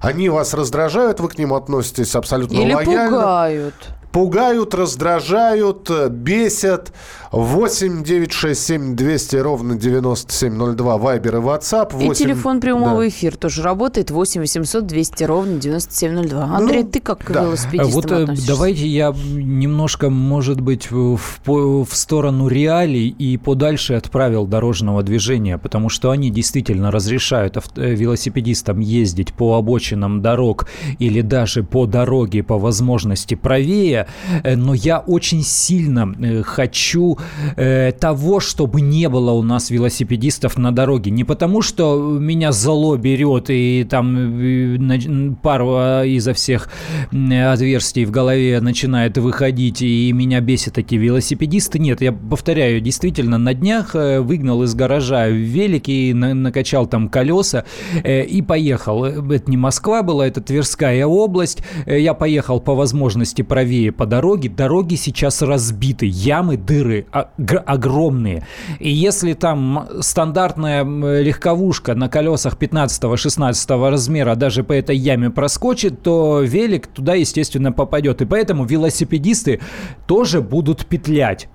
[0.00, 3.10] Они вас раздражают, вы к ним относитесь абсолютно Или лояльно.
[3.10, 3.74] пугают.
[4.12, 6.92] Пугают, раздражают, бесят.
[7.34, 11.92] 8 9 6 7 200 ровно 9702 Вайбер и WhatsApp.
[11.92, 12.12] 8...
[12.12, 13.08] И телефон прямого да.
[13.08, 14.12] эфира тоже работает.
[14.12, 16.46] 8 800 200 ровно 9702.
[16.46, 17.42] Ну, Андрей, ну, ты как да.
[17.42, 18.48] велосипедист Вот э, относишься?
[18.48, 25.88] давайте я немножко, может быть, в, в сторону реалий и подальше отправил дорожного движения, потому
[25.88, 30.68] что они действительно разрешают авто, э, велосипедистам ездить по обочинам дорог
[31.00, 34.06] или даже по дороге по возможности правее,
[34.44, 37.18] э, но я очень сильно хочу
[37.56, 41.10] э, того, чтобы не было у нас велосипедистов на дороге.
[41.10, 46.68] Не потому, что меня зло берет и там э, пару а, изо всех
[47.10, 51.78] отверстий в голове начинает выходить, и меня бесит эти велосипедисты.
[51.78, 57.64] Нет, я повторяю, действительно, на днях э, выгнал из гаража велик и накачал там колеса
[58.02, 59.04] э, и поехал.
[59.04, 61.62] Это не Москва была, это Тверская область.
[61.86, 64.48] Я поехал по возможности правее по дороге.
[64.48, 68.46] Дороги сейчас разбиты, ямы, дыры огромные.
[68.80, 76.40] И если там стандартная легковушка на колесах 15-16 размера даже по этой яме проскочит, то
[76.42, 78.20] велик туда, естественно, попадет.
[78.22, 79.60] И поэтому велосипедисты
[80.06, 81.48] тоже будут петлять.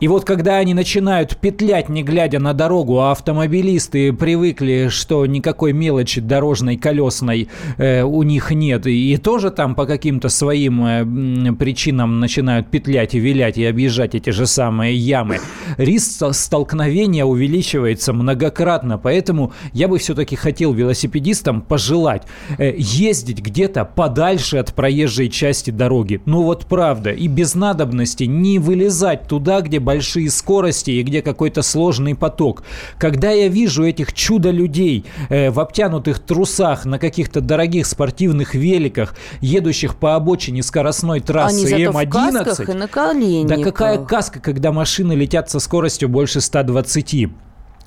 [0.00, 5.72] И вот когда они начинают петлять, не глядя на дорогу, а автомобилисты привыкли, что никакой
[5.72, 11.52] мелочи дорожной, колесной э, у них нет, и, и тоже там по каким-то своим э,
[11.52, 15.38] причинам начинают петлять и вилять и объезжать эти же самые ямы,
[15.76, 18.98] риск столкновения увеличивается многократно.
[18.98, 22.22] Поэтому я бы все-таки хотел велосипедистам пожелать
[22.58, 26.20] э, ездить где-то подальше от проезжей части дороги.
[26.26, 31.20] Ну вот правда, и без надобности не вылезать туда, туда, где большие скорости и где
[31.20, 32.62] какой-то сложный поток.
[32.98, 39.96] Когда я вижу этих чудо-людей э, в обтянутых трусах на каких-то дорогих спортивных великах, едущих
[39.96, 42.70] по обочине скоростной трассы Они М11...
[42.70, 43.58] и на коленниках.
[43.58, 47.28] Да какая каска, когда машины летят со скоростью больше 120?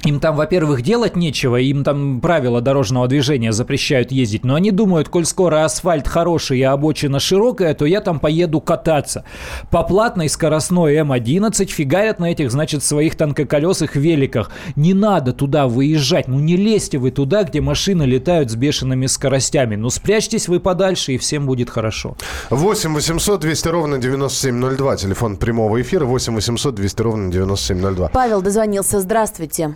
[0.06, 5.10] Им там, во-первых, делать нечего, им там правила дорожного движения запрещают ездить, но они думают,
[5.10, 9.26] коль скоро асфальт хороший и обочина широкая, то я там поеду кататься.
[9.72, 14.52] По платной скоростной М11 фигарят на этих, значит, своих тонкоколесых великах.
[14.76, 19.76] Не надо туда выезжать, ну не лезьте вы туда, где машины летают с бешеными скоростями.
[19.76, 22.16] Ну спрячьтесь вы подальше, и всем будет хорошо.
[22.52, 28.10] 8 800 200 ровно 9702, телефон прямого эфира, 8 800 200 ровно 9702.
[28.10, 29.74] Павел дозвонился, здравствуйте.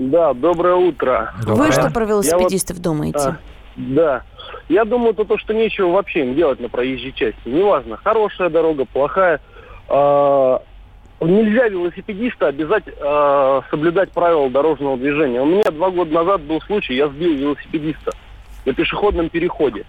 [0.00, 1.34] Да, доброе утро.
[1.44, 1.66] Доброе.
[1.66, 3.18] Вы что про велосипедистов вот, думаете?
[3.18, 3.36] А,
[3.76, 4.22] да.
[4.70, 7.38] Я думаю, то, то, что нечего вообще им делать на проезжей части.
[7.44, 9.42] Неважно, хорошая дорога, плохая.
[9.90, 10.58] Э,
[11.20, 15.42] нельзя велосипедиста обязать э, соблюдать правила дорожного движения.
[15.42, 18.12] У меня два года назад был случай, я сбил велосипедиста
[18.64, 19.84] на пешеходном переходе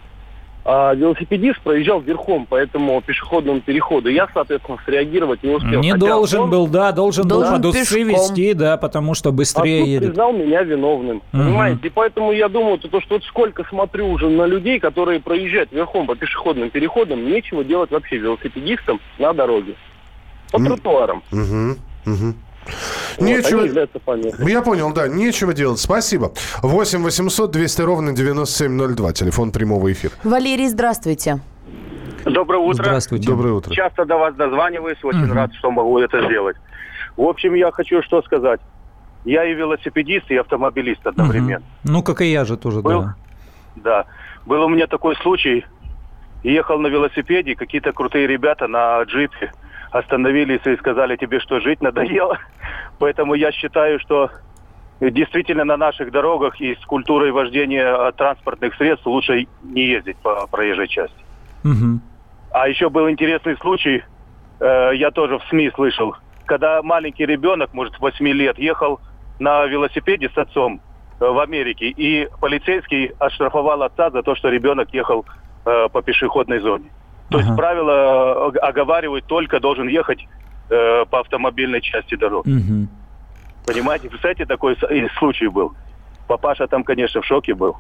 [0.64, 4.10] а велосипедист проезжал верхом по этому пешеходному переходу.
[4.10, 5.82] Я, соответственно, среагировать не успел.
[5.82, 6.50] Не должен он...
[6.52, 10.10] был, да, должен, должен был под усы вести, да, потому что быстрее а едет.
[10.10, 11.24] признал меня виновным, угу.
[11.32, 11.88] понимаете?
[11.88, 15.72] И поэтому я думаю, то, то, что вот сколько смотрю уже на людей, которые проезжают
[15.72, 19.76] верхом по пешеходным переходам, нечего делать вообще велосипедистам на дороге.
[20.52, 21.24] По тротуарам.
[21.32, 22.14] Угу.
[22.14, 22.34] Угу.
[23.20, 24.48] Нечего...
[24.48, 25.80] Я понял, да, нечего делать.
[25.80, 26.34] Спасибо.
[26.62, 29.14] 8 800 200 ровно 9702.
[29.14, 30.14] Телефон прямого эфира.
[30.24, 31.40] Валерий, здравствуйте.
[32.26, 32.84] Доброе утро.
[32.84, 33.28] Здравствуйте.
[33.28, 33.74] Доброе утро.
[33.74, 35.34] Часто до вас дозваниваюсь, очень угу.
[35.34, 36.58] рад, что могу это сделать.
[37.18, 38.62] В общем, я хочу что сказать.
[39.26, 41.66] Я и велосипедист, и автомобилист одновременно.
[41.84, 41.92] Угу.
[41.94, 43.16] Ну, как и я же тоже, Был, да.
[43.76, 44.06] Да.
[44.46, 45.66] Был у меня такой случай.
[46.44, 49.52] Ехал на велосипеде, какие-то крутые ребята на джипе
[49.92, 52.38] остановились и сказали, тебе что, жить надоело?
[53.00, 54.32] Поэтому я считаю, что
[55.00, 60.88] действительно на наших дорогах и с культурой вождения транспортных средств лучше не ездить по проезжей
[60.88, 61.24] части.
[61.64, 62.00] Угу.
[62.52, 64.04] А еще был интересный случай,
[64.60, 69.00] э, я тоже в СМИ слышал, когда маленький ребенок, может, 8 лет, ехал
[69.40, 70.82] на велосипеде с отцом
[71.20, 75.26] э, в Америке, и полицейский оштрафовал отца за то, что ребенок ехал
[75.66, 76.90] э, по пешеходной зоне.
[77.32, 77.48] То Ага.
[77.48, 80.28] есть правила э, оговаривают только должен ехать
[80.70, 82.46] э, по автомобильной части дорог.
[82.46, 82.88] Угу.
[83.66, 84.76] Понимаете, представляете, такой
[85.18, 85.74] случай был.
[86.28, 87.78] Папаша там, конечно, в шоке был.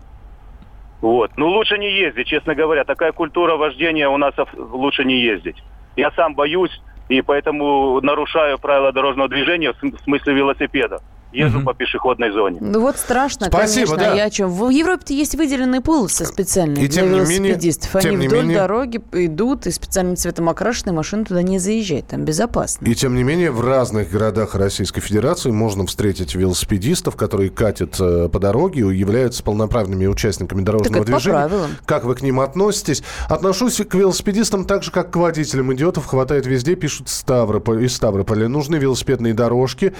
[1.01, 1.31] Вот.
[1.35, 2.85] Ну, лучше не ездить, честно говоря.
[2.85, 5.61] Такая культура вождения у нас лучше не ездить.
[5.97, 11.01] Я сам боюсь, и поэтому нарушаю правила дорожного движения в смысле велосипеда.
[11.33, 11.65] Езжу Мгм.
[11.65, 12.57] по пешеходной зоне.
[12.61, 13.97] Ну вот страшно, Спасибо, конечно.
[13.97, 14.15] да.
[14.15, 14.49] Я о чем?
[14.49, 17.95] В Европе-то есть выделенные полосы специальные И для тем не менее- велосипедистов.
[17.95, 22.07] Они тем не вдоль менее- дороги идут, и специальным цветом окрашенные машины туда не заезжают.
[22.07, 22.85] Там безопасно.
[22.85, 28.27] И тем не менее, в разных городах Российской Федерации можно встретить велосипедистов, которые катят э,
[28.29, 31.47] по дороге и являются полноправными участниками дорожного Так это по движения.
[31.47, 31.71] правилам.
[31.85, 33.03] Как вы к ним относитесь?
[33.29, 35.73] Отношусь к велосипедистам так же, как к водителям.
[35.73, 38.47] Идиотов хватает везде, пишут Ставрополь, из Ставрополя.
[38.49, 39.93] Нужны велосипедные дорожки.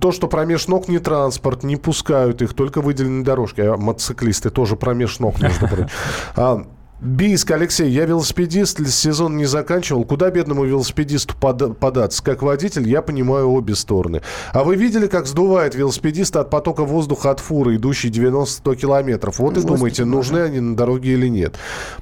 [0.00, 3.60] То, что промеж ног не транспорт, не пускают их, только выделенные дорожки.
[3.60, 5.88] А мотоциклисты тоже промеж ног, между прочим.
[7.00, 10.04] Бийск, Алексей, я велосипедист, сезон не заканчивал.
[10.04, 12.22] Куда бедному велосипедисту пода- податься?
[12.22, 14.20] Как водитель, я понимаю обе стороны.
[14.52, 19.38] А вы видели, как сдувает велосипедиста от потока воздуха от фуры, идущей 90-100 километров?
[19.38, 20.14] Вот и Господи думаете, боже.
[20.14, 21.54] нужны они на дороге или нет.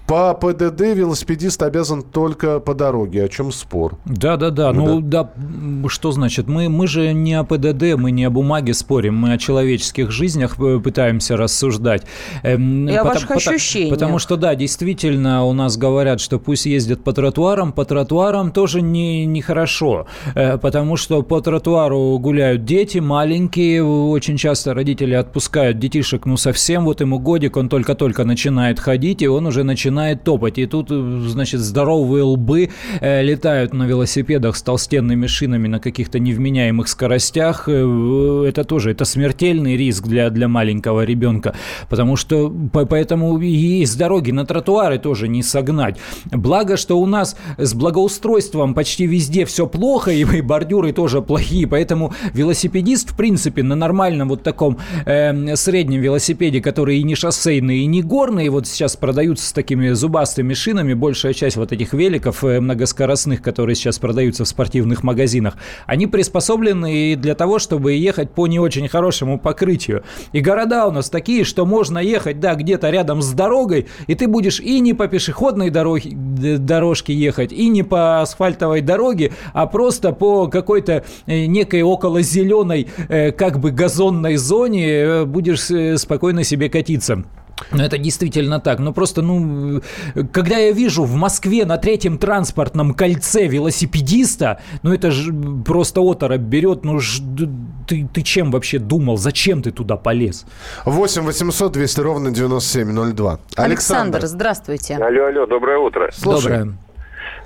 [0.08, 3.22] По ПДД велосипедист обязан только по дороге.
[3.22, 3.96] О чем спор?
[4.04, 4.72] Да, да, да.
[4.72, 6.48] Ну да, м, что значит?
[6.48, 10.58] Мы, мы же не о ПДД, мы не о бумаге спорим, мы о человеческих жизнях
[10.58, 12.02] э, пытаемся рассуждать.
[12.42, 13.90] Эм, И о ваших пота- ощущениях.
[13.94, 18.82] Потому что, да, действительно, у нас говорят, что пусть ездят по тротуарам, по тротуарам тоже
[18.82, 26.26] не, нехорошо, э, потому что по тротуару гуляют дети маленькие, очень часто родители отпускают детишек,
[26.26, 30.58] ну, совсем, вот ему годик, он только-только начинает ходить, и он уже начинает топать.
[30.58, 32.70] И тут, э, значит, здоровые лбы
[33.00, 37.68] э, летают на велосипедах с толстенными шинами на каких-то невменяемых скоростях.
[37.68, 41.54] Это тоже, это смертельный риск для, для маленького ребенка,
[41.88, 44.46] потому что по- поэтому и с дороги на
[44.78, 45.96] тротуары тоже не согнать.
[46.30, 51.66] Благо, что у нас с благоустройством почти везде все плохо, и, и бордюры тоже плохие,
[51.66, 57.78] поэтому велосипедист, в принципе, на нормальном вот таком э, среднем велосипеде, который и не шоссейный,
[57.78, 62.44] и не горный, вот сейчас продаются с такими зубастыми шинами, большая часть вот этих великов
[62.44, 68.30] э, многоскоростных, которые сейчас продаются в спортивных магазинах, они приспособлены и для того, чтобы ехать
[68.30, 70.04] по не очень хорошему покрытию.
[70.32, 74.28] И города у нас такие, что можно ехать, да, где-то рядом с дорогой, и ты
[74.28, 80.12] будешь и не по пешеходной дороге, дорожке ехать, и не по асфальтовой дороге, а просто
[80.12, 86.68] по какой-то э, некой около зеленой, э, как бы газонной зоне э, будешь спокойно себе
[86.68, 87.24] катиться.
[87.72, 88.78] Ну, Это действительно так.
[88.78, 89.80] Но просто, ну,
[90.32, 95.32] когда я вижу в Москве на третьем транспортном кольце велосипедиста, ну, это же
[95.64, 96.84] просто оторопь берет.
[96.84, 97.20] Ну, ж-
[97.86, 99.16] ты, ты чем вообще думал?
[99.16, 100.46] Зачем ты туда полез?
[100.84, 103.38] 8 800 200 ровно 9702.
[103.56, 104.94] Александр, здравствуйте.
[104.96, 106.10] Алло, алло, доброе утро.
[106.12, 106.58] Слушай.
[106.58, 106.78] Доброе.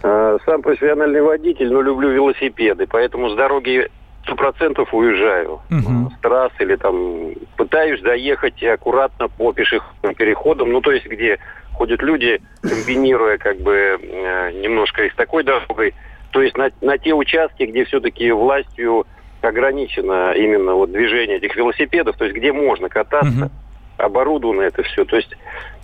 [0.05, 3.89] Э, Сам профессиональный водитель, но люблю велосипеды, поэтому с дороги
[4.23, 5.61] сто процентов уезжаю.
[5.69, 6.11] Мгм.
[6.11, 11.39] С трасс или там пытаюсь доехать аккуратно по пешеходным переходам, ну то есть где
[11.73, 15.95] ходят люди, комбинируя как бы э, немножко и с такой дорогой,
[16.31, 19.07] то есть на, на те участки, где все-таки властью
[19.41, 23.51] ограничено именно вот движение этих велосипедов, то есть где можно кататься, Мгм.
[23.97, 25.05] оборудовано это все.
[25.05, 25.37] То есть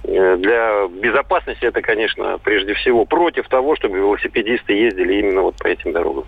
[0.05, 5.67] э, для безопасности это, конечно, прежде всего против того, чтобы велосипедисты ездили именно вот по
[5.67, 6.25] этим дорогам.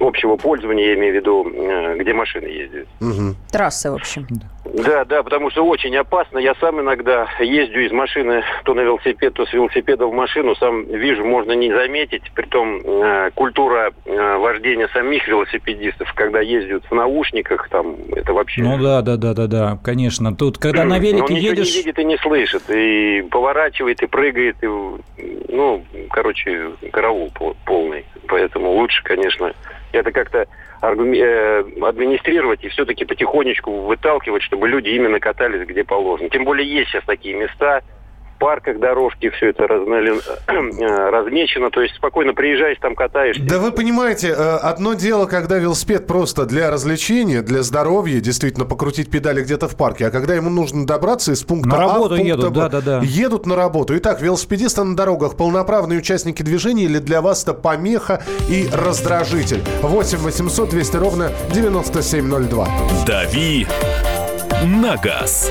[0.00, 2.88] Общего пользования, я имею в виду, э, где машины ездят.
[3.00, 3.36] Мгм.
[3.52, 4.26] Трасса, в общем.
[4.64, 6.38] Да, да, потому что очень опасно.
[6.38, 10.54] Я сам иногда ездю из машины то на велосипед, то с велосипеда в машину.
[10.54, 12.22] Сам вижу, можно не заметить.
[12.34, 18.62] Притом э, культура э, вождения самих велосипедистов, когда ездят в наушниках, там это вообще...
[18.62, 20.34] Ну да, да, да, да, да, конечно.
[20.34, 21.74] Тут, когда на Но велике он едешь...
[21.74, 22.62] не видит и не слышит.
[22.68, 24.56] И поворачивает, и прыгает.
[24.62, 28.04] И, ну, короче, караул пол- полный.
[28.28, 29.52] Поэтому лучше, конечно,
[29.92, 30.46] это как-то
[30.82, 36.30] э, администрировать и все-таки потихонечку выталкивать, чтобы люди именно катались где положено.
[36.30, 37.82] Тем более есть сейчас такие места,
[38.40, 41.70] парках дорожки все это разнали- э, размечено.
[41.70, 43.42] То есть спокойно приезжаешь, там катаешься.
[43.44, 49.10] Да вы понимаете, э, одно дело, когда велосипед просто для развлечения, для здоровья, действительно покрутить
[49.10, 52.16] педали где-то в парке, а когда ему нужно добраться из пункта На А в работу
[52.16, 52.60] пункт едут, Б.
[52.60, 53.00] да-да-да.
[53.04, 53.96] Едут на работу.
[53.98, 59.62] Итак, велосипедисты на дорогах, полноправные участники движения или для вас это помеха и раздражитель?
[59.82, 62.68] 8 800 200 ровно 9702.
[63.06, 63.66] «Дави
[64.64, 65.50] на газ».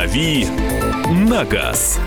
[0.00, 0.46] «Дави
[1.10, 2.00] на газ».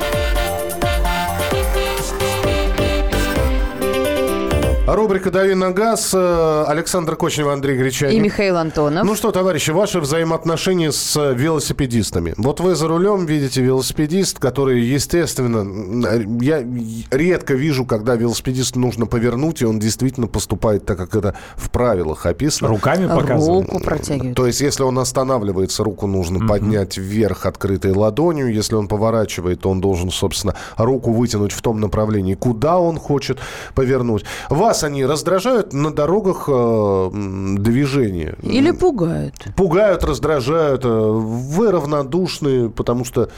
[4.85, 6.11] Рубрика «Дави на газ».
[6.13, 8.17] э, Александр Кочнев, Андрей Гречаник.
[8.17, 9.05] И Михаил Антонов.
[9.05, 12.33] Ну что, товарищи, ваши взаимоотношения с э, велосипедистами.
[12.35, 16.65] Вот вы за рулем видите велосипедист, который, естественно, э, я
[17.11, 22.25] редко вижу, когда велосипедисту нужно повернуть, и он действительно поступает так, как это в правилах
[22.25, 22.67] описано.
[22.67, 23.69] Руками показывают.
[23.69, 24.35] Руку протягивает.
[24.35, 28.53] То есть, если он останавливается, руку нужно поднять вверх открытой ладонью.
[28.53, 33.39] Если он поворачивает, то он должен, собственно, руку вытянуть в том направлении, куда он хочет
[33.75, 34.25] повернуть.
[34.49, 38.35] Вас они раздражают на дорогах э, м, движения?
[38.41, 39.35] Или пугают.
[39.55, 40.85] Пугают, раздражают.
[40.85, 43.29] э, Вы равнодушны, потому что...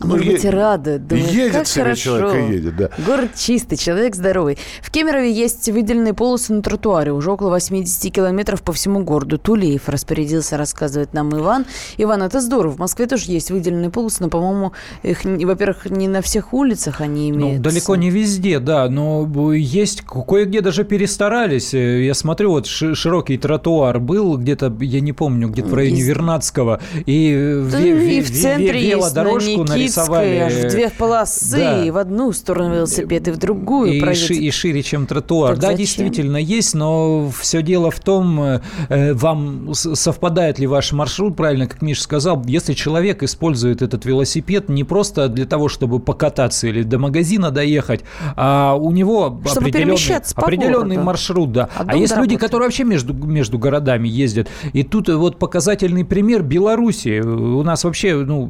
[0.00, 0.98] А Может е- быть, и рады.
[0.98, 2.02] Думают, едет как себе хорошо.
[2.20, 2.90] человек и едет, да.
[3.04, 4.56] Город чистый, человек здоровый.
[4.80, 7.12] В Кемерове есть выделенные полосы на тротуаре.
[7.12, 9.38] Уже около 80 километров по всему городу.
[9.38, 11.66] Тулеев распорядился, рассказывает нам Иван.
[11.96, 12.72] Иван, это здорово.
[12.74, 14.72] В Москве тоже есть выделенные полосы, но, по-моему,
[15.02, 17.62] их, во-первых, не на всех улицах они Ну, имеются.
[17.70, 21.74] далеко не везде, да, но есть ко- кое-где даже перестарались.
[21.74, 25.96] Э, Я смотрю, вот ши- широкий тротуар был где-то, я не помню, где-то в районе
[25.96, 26.08] Есть.
[26.08, 29.64] Вернадского, и, э, Да ве- и в ве- центре есть на велодорожку
[29.96, 30.36] нарисовали.
[30.38, 31.84] аж в две полосы, да.
[31.84, 35.52] и в одну сторону велосипед, и в другую и, ши- и шире, чем тротуар.
[35.52, 35.78] Так да, зачем?
[35.78, 38.40] действительно есть, но все дело в том,
[38.88, 44.68] э, вам совпадает ли ваш маршрут, правильно, как Миша сказал, если человек использует этот велосипед
[44.68, 48.00] не просто для того, чтобы покататься или до магазина доехать,
[48.36, 51.02] а у него Чтобы определенный, определенный городу.
[51.06, 51.68] маршрут, да.
[51.74, 52.38] А дома есть люди, работы.
[52.46, 54.48] которые вообще между, между городами ездят.
[54.72, 57.20] И тут вот показательный пример Беларуси.
[57.20, 58.48] У нас вообще, ну,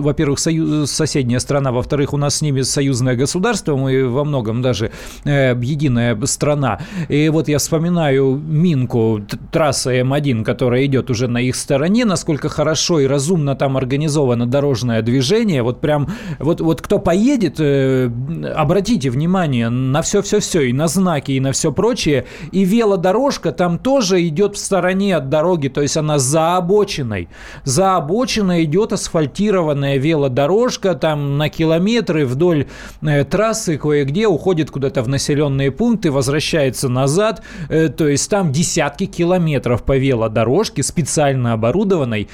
[0.00, 4.92] во-первых, сою- соседняя страна, во-вторых, у нас с ними союзное государство, мы во многом даже
[5.24, 6.80] э, единая страна.
[7.08, 9.20] И вот я вспоминаю Минку,
[9.50, 15.02] трасса М1, которая идет уже на их стороне, насколько хорошо и разумно там организовано дорожное
[15.02, 15.62] движение.
[15.62, 16.08] Вот прям,
[16.38, 18.10] вот, вот кто поедет, э,
[18.54, 22.24] обратите внимание на все-все-все, и на знаки, и на все прочее.
[22.52, 27.28] И велодорожка там тоже идет в стороне от дороги, то есть она за обочиной.
[27.64, 32.66] За обочиной идет асфальтированная велодорожка, там на километры вдоль
[33.02, 37.42] э, трассы кое-где уходит куда-то в населенные пункты, возвращается назад.
[37.68, 42.28] Э, то есть там десятки километров по велодорожке, специально оборудованной.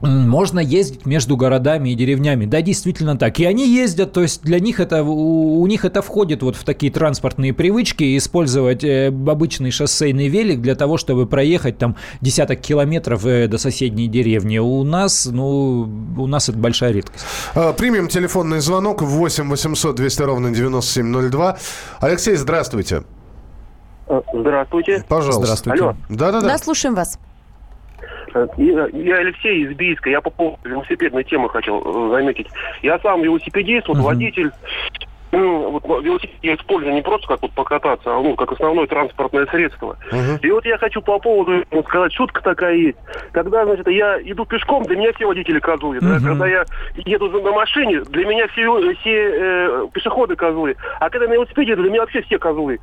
[0.00, 2.46] Можно ездить между городами и деревнями.
[2.46, 3.40] Да, действительно так.
[3.40, 6.62] И они ездят, то есть для них это, у, у них это входит вот в
[6.62, 13.26] такие транспортные привычки, использовать э, обычный шоссейный велик для того, чтобы проехать там десяток километров
[13.26, 14.58] э, до соседней деревни.
[14.58, 17.24] У нас, ну, у нас это большая редкость.
[17.56, 21.58] А, Примем телефонный звонок 8 800 200 ровно 9702.
[22.00, 23.02] Алексей, здравствуйте.
[24.06, 25.04] Э, Здравствуйте.
[25.08, 25.42] Пожалуйста.
[25.42, 25.82] Здравствуйте.
[25.82, 25.96] Алло.
[26.08, 26.46] Да-да-да.
[26.46, 27.18] Да, слушаем вас.
[28.34, 30.10] Э, Я, я Алексей из Бийска.
[30.10, 32.48] Я по поводу велосипедной темы хотел э, заметить.
[32.82, 34.04] Я сам велосипедист, вот Мгм.
[34.06, 34.50] водитель.
[35.30, 39.44] Ну, вот велосипед я использую не просто как вот покататься, а ну, как основное транспортное
[39.46, 39.98] средство.
[40.10, 40.38] Мгм.
[40.40, 42.96] И вот я хочу по поводу ну, сказать, шутка такая есть.
[43.32, 45.98] Когда, значит, я иду пешком, для меня все водители козлы.
[46.00, 46.14] да.
[46.16, 46.24] Мгм.
[46.28, 46.64] Когда я
[47.04, 50.76] еду на машине, для меня все, все э, пешеходы козлы.
[50.98, 52.78] А когда на велосипеде, для меня вообще все козлы.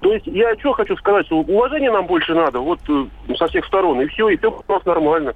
[0.00, 3.64] То есть я что хочу сказать, что уважения нам больше надо, вот э, со всех
[3.66, 5.34] сторон, и все, и все у нас нормально.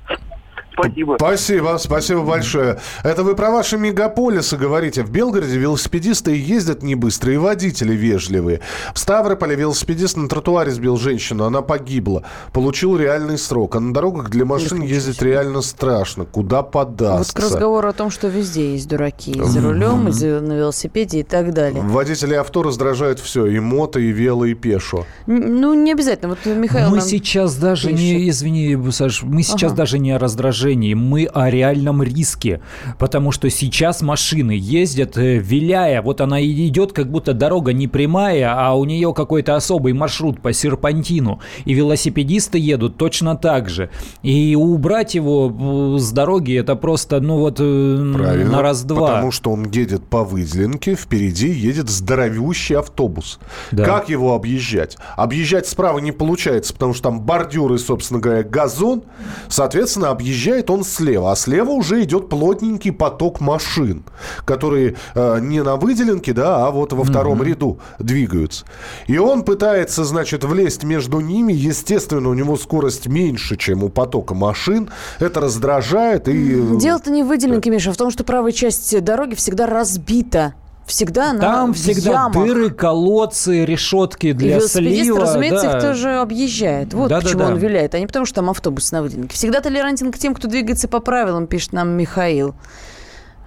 [0.72, 1.16] Спасибо.
[1.18, 2.78] Спасибо, спасибо большое.
[3.04, 5.02] Это вы про ваши мегаполисы говорите.
[5.02, 8.60] В Белгороде велосипедисты ездят не быстро, и водители вежливые.
[8.94, 12.24] В Ставрополе велосипедист на тротуаре сбил женщину, она погибла.
[12.52, 13.76] Получил реальный срок.
[13.76, 16.24] А на дорогах для машин ездить реально страшно.
[16.24, 17.18] Куда податься?
[17.18, 19.32] Вот к разговору о том, что везде есть дураки.
[19.32, 21.82] И за рулем, и за, на велосипеде и так далее.
[21.82, 23.46] Водители авто раздражают все.
[23.46, 25.04] И мото, и вело, и пешо.
[25.26, 26.30] Н- Ну, не обязательно.
[26.30, 28.00] Вот Михаил Мы нам сейчас даже пишет.
[28.00, 29.76] не, извини, Саш, мы сейчас Ага.
[29.78, 32.60] даже не о раздражении, мы о реальном риске,
[32.98, 38.54] потому что сейчас машины ездят, э, виляя, вот она идет, как будто дорога не прямая,
[38.54, 43.90] а у нее какой-то особый маршрут по серпантину, и велосипедисты едут точно так же,
[44.22, 48.52] и убрать его э, с дороги это просто, ну вот э, Правильно.
[48.52, 49.08] на раз-два.
[49.08, 53.38] Потому что он едет по выделенке, впереди едет здоровющий автобус.
[53.70, 53.84] Да.
[53.84, 54.96] Как его объезжать?
[55.16, 59.02] Объезжать справа не получается, потому что там бордюры, собственно говоря, газон.
[59.48, 60.10] Соответственно,
[60.52, 61.32] объезжает он слева.
[61.32, 64.04] А слева уже идет плотненький поток машин,
[64.44, 68.64] которые э, не на выделенке, да, а вот во втором ряду двигаются.
[69.06, 71.52] И он пытается, значит, влезть между ними.
[71.52, 74.90] Естественно, у него скорость меньше, чем у потока машин.
[75.18, 76.54] Это раздражает и...
[76.54, 80.54] э, Дело-то не в выделенке, Миша, а в том, что правая часть дороги всегда разбита.
[80.86, 82.34] Всегда Там всегда ямах.
[82.46, 85.20] дыры, колодцы, решетки И для велосипедист, слива.
[85.20, 85.76] разумеется, да.
[85.78, 86.92] их тоже объезжает.
[86.92, 87.26] Вот Да-да-да.
[87.26, 89.34] почему он виляет, а не потому, что там автобус на выделенке.
[89.34, 92.54] Всегда толерантен к тем, кто двигается по правилам, пишет нам Михаил.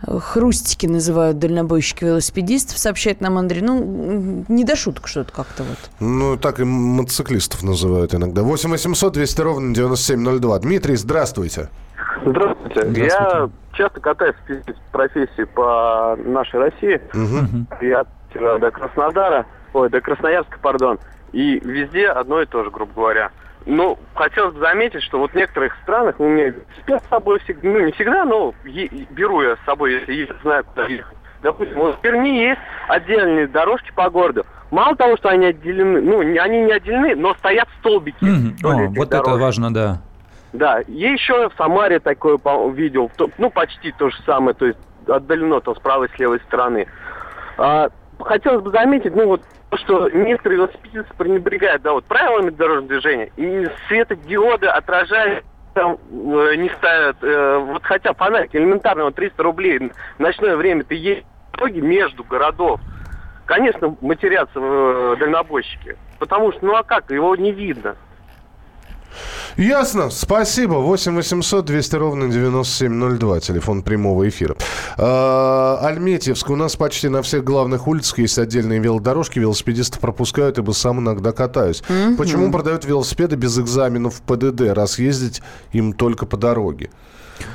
[0.06, 3.62] Хрустики называют дальнобойщики-велосипедистов, сообщает нам Андрей.
[3.62, 5.78] Ну, не до шуток что-то как-то вот.
[6.00, 8.44] Ну, так и мотоциклистов называют иногда.
[8.44, 10.60] 8 800 200 ровно 9702.
[10.60, 11.54] Дмитрий, здравствуйте.
[11.54, 11.70] Здравствуйте.
[13.10, 17.02] Я часто катаюсь в профессии по нашей России.
[17.82, 21.00] Я от Питера до Краснодара, ой, до Красноярска, пардон.
[21.32, 23.32] И везде одно и то же, грубо говоря.
[23.66, 27.68] Ну, хотелось бы заметить, что вот в некоторых странах у меня велосипед с собой всегда,
[27.68, 31.18] ну, не всегда, но е- беру я с собой, если я знаю, куда ехать.
[31.42, 34.46] Допустим, вот в Перми есть отдельные дорожки по городу.
[34.72, 38.18] Мало того, что они отделены, ну, не- они не отделены, но стоят столбики.
[38.24, 39.42] Вдоль О, вот это дорожек.
[39.42, 40.02] важно, да.
[40.58, 42.40] Да, и еще в Самаре такое
[42.72, 46.88] видел, ну почти то же самое, то есть отдалено то с правой, с левой стороны.
[47.58, 47.90] А,
[48.20, 53.32] хотелось бы заметить, ну вот, то, что некоторые велосипедисты пренебрегают, да, вот правилами дорожного движения,
[53.36, 55.44] и светодиоды отражают
[55.74, 60.86] там э, не ставят, э, вот хотя фонарик элементарно, вот 300 рублей в ночное время
[60.86, 62.80] ты едешь в дороге между городов.
[63.46, 67.98] Конечно, матерятся э, дальнобойщики, потому что, ну а как, его не видно.
[69.58, 70.76] Ясно, спасибо.
[70.76, 74.58] 8 800 200 ровно 9702, телефон прямого эфира.
[74.98, 76.50] А, Альметьевск.
[76.50, 79.40] У нас почти на всех главных улицах есть отдельные велодорожки.
[79.40, 81.84] Велосипедистов пропускают, ибо сам иногда катаюсь.
[82.18, 85.42] Почему продают велосипеды без экзаменов в ПДД, раз ездить
[85.72, 86.90] им только по дороге?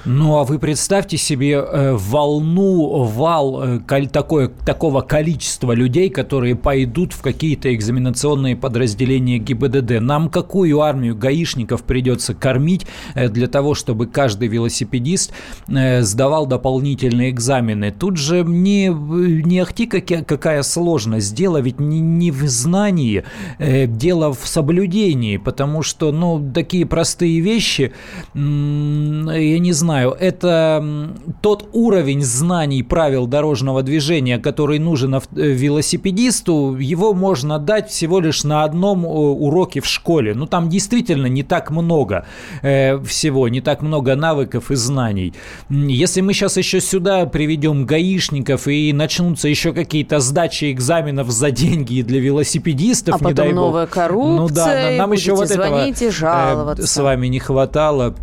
[0.05, 7.13] Ну, а вы представьте себе э, волну, вал э, такое, такого количества людей, которые пойдут
[7.13, 10.01] в какие-то экзаменационные подразделения ГИБДД.
[10.01, 15.33] Нам какую армию гаишников придется кормить э, для того, чтобы каждый велосипедист
[15.67, 17.91] сдавал дополнительные экзамены?
[17.91, 21.35] Тут же не, не ахти какая, какая сложность.
[21.35, 23.25] Дело ведь не, не в знании,
[23.59, 27.93] дело в соблюдении, потому что, ну, такие простые вещи,
[28.35, 31.13] я не знаю, это
[31.43, 38.45] тот уровень знаний правил дорожного движения, который нужен э, велосипедисту, его можно дать всего лишь
[38.45, 40.35] на одном э, уроке в школе.
[40.35, 42.27] Ну, там действительно не так много
[42.63, 45.35] э, всего, не так много навыков и знаний.
[45.69, 52.03] Если мы сейчас еще сюда приведем гаишников и начнутся еще какие-то сдачи экзаменов за деньги
[52.03, 53.67] для велосипедистов, А не дай потом бог.
[53.67, 56.87] новая коррупция, Ну да, нам еще вот этого звонить и э, жаловаться.
[56.87, 58.15] с вами не хватало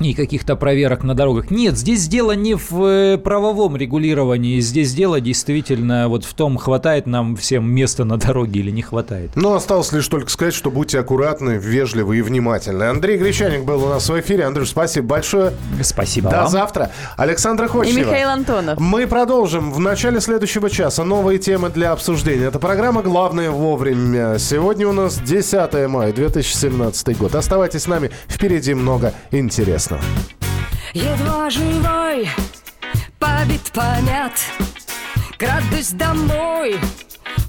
[0.00, 1.50] и каких-то проверок на дорогах.
[1.50, 7.06] Нет, здесь дело не в э, правовом регулировании, здесь дело действительно вот в том, хватает
[7.06, 9.30] нам всем места на дороге или не хватает.
[9.34, 12.84] Ну, осталось лишь только сказать, что будьте аккуратны, вежливы и внимательны.
[12.84, 14.44] Андрей Гречаник был у нас в эфире.
[14.44, 15.52] Андрюш, спасибо большое.
[15.82, 16.48] Спасибо До вам.
[16.48, 16.90] завтра.
[17.16, 17.98] Александра И Ходчева.
[17.98, 18.78] Михаил Антонов.
[18.80, 21.04] Мы продолжим в начале следующего часа.
[21.04, 22.46] Новые темы для обсуждения.
[22.46, 24.38] Это программа «Главное вовремя».
[24.38, 27.34] Сегодня у нас 10 мая 2017 год.
[27.34, 28.10] Оставайтесь с нами.
[28.28, 29.89] Впереди много интересного.
[30.94, 32.28] Едва живой,
[33.18, 34.32] побит, помят
[35.40, 36.78] Крадусь домой,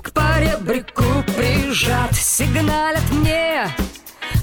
[0.02, 1.04] к поребрику
[1.36, 2.16] прижат.
[2.16, 3.68] Сигналят мне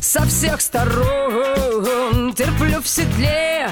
[0.02, 2.34] со всех сторон.
[2.34, 3.70] Терплю в седле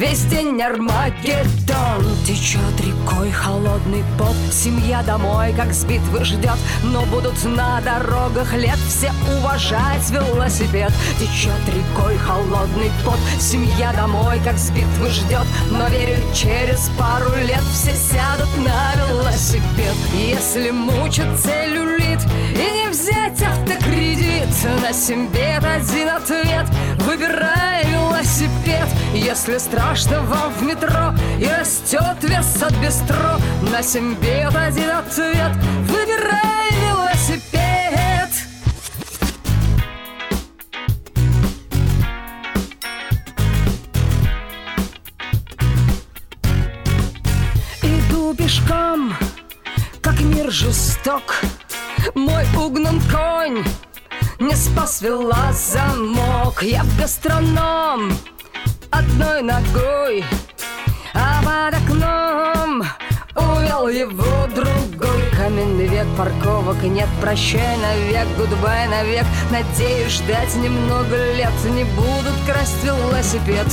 [0.00, 2.02] Весь день Армагеддон.
[2.26, 6.56] Течет рекой холодный пот Семья домой, как с битвы ждет.
[6.82, 8.78] Но будут на дорогах лет.
[8.88, 10.90] Все уважать велосипед.
[11.18, 15.44] Течет рекой холодный пот Семья домой, как с битвы ждет.
[15.70, 19.96] Но верю, через пару лет Все сядут на велосипед.
[20.14, 22.20] Если мучит целлюлит
[22.54, 24.48] И не взять автокредит.
[24.82, 26.66] На семь бед один ответ.
[26.98, 28.86] Выбирай велосипед.
[29.14, 33.38] Если страшно вам в метро И растет вес от бистро
[33.72, 35.52] На семь бед один ответ.
[35.88, 38.30] Выбирай велосипед.
[47.82, 49.14] Иду пешком,
[50.02, 51.40] как мир жесток
[52.14, 53.64] Мой угнан конь
[54.38, 56.62] не спас вела замок.
[56.62, 58.12] Я в гастроном
[58.90, 60.24] одной ногой
[61.14, 62.84] А под окном
[63.34, 66.82] увел его другой Каменный век парковок.
[66.82, 69.24] Нет Прощай навек, гудбай навек.
[69.50, 71.52] Надеюсь, ждать немного лет.
[71.64, 73.66] Не будут красть велосипед.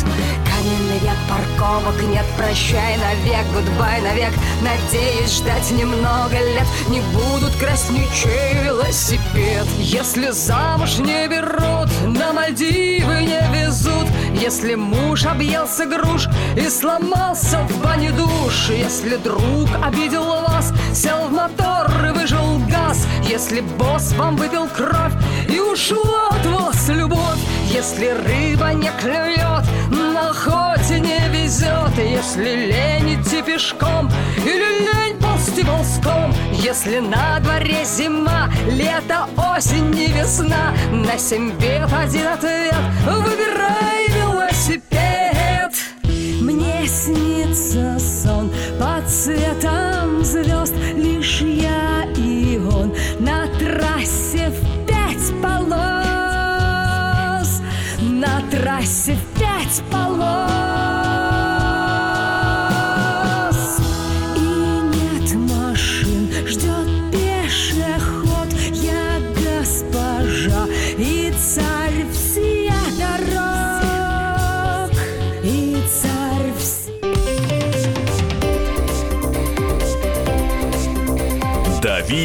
[0.45, 2.01] Каменный век парковок.
[2.03, 4.31] Нет Прощай навек, гудбай навек.
[4.61, 6.67] Надеюсь, ждать немного лет.
[6.87, 9.67] Не будут красть ничей велосипед.
[9.79, 13.96] Если замуж не берут На Мальдивы не везут
[14.39, 18.69] Если муж объелся груш И сломался в бане душ.
[18.69, 23.07] Если друг обидел вас Сел в мотор и выжил газ.
[23.23, 25.13] Если босс вам выпил кровь
[25.49, 27.39] И ушла от вас любовь.
[27.71, 31.97] Если рыба не клюет На охоте не везет.
[31.97, 40.07] Если лень идти пешком Или лень ползти ползком Если на дворе зима Лето, осень и
[40.11, 40.73] весна.
[40.91, 42.75] На семь бед один ответ
[43.05, 44.06] Выбирай
[44.57, 45.73] велосипед.
[46.41, 48.51] Мне снится сон.
[48.79, 50.73] Под цветом звезд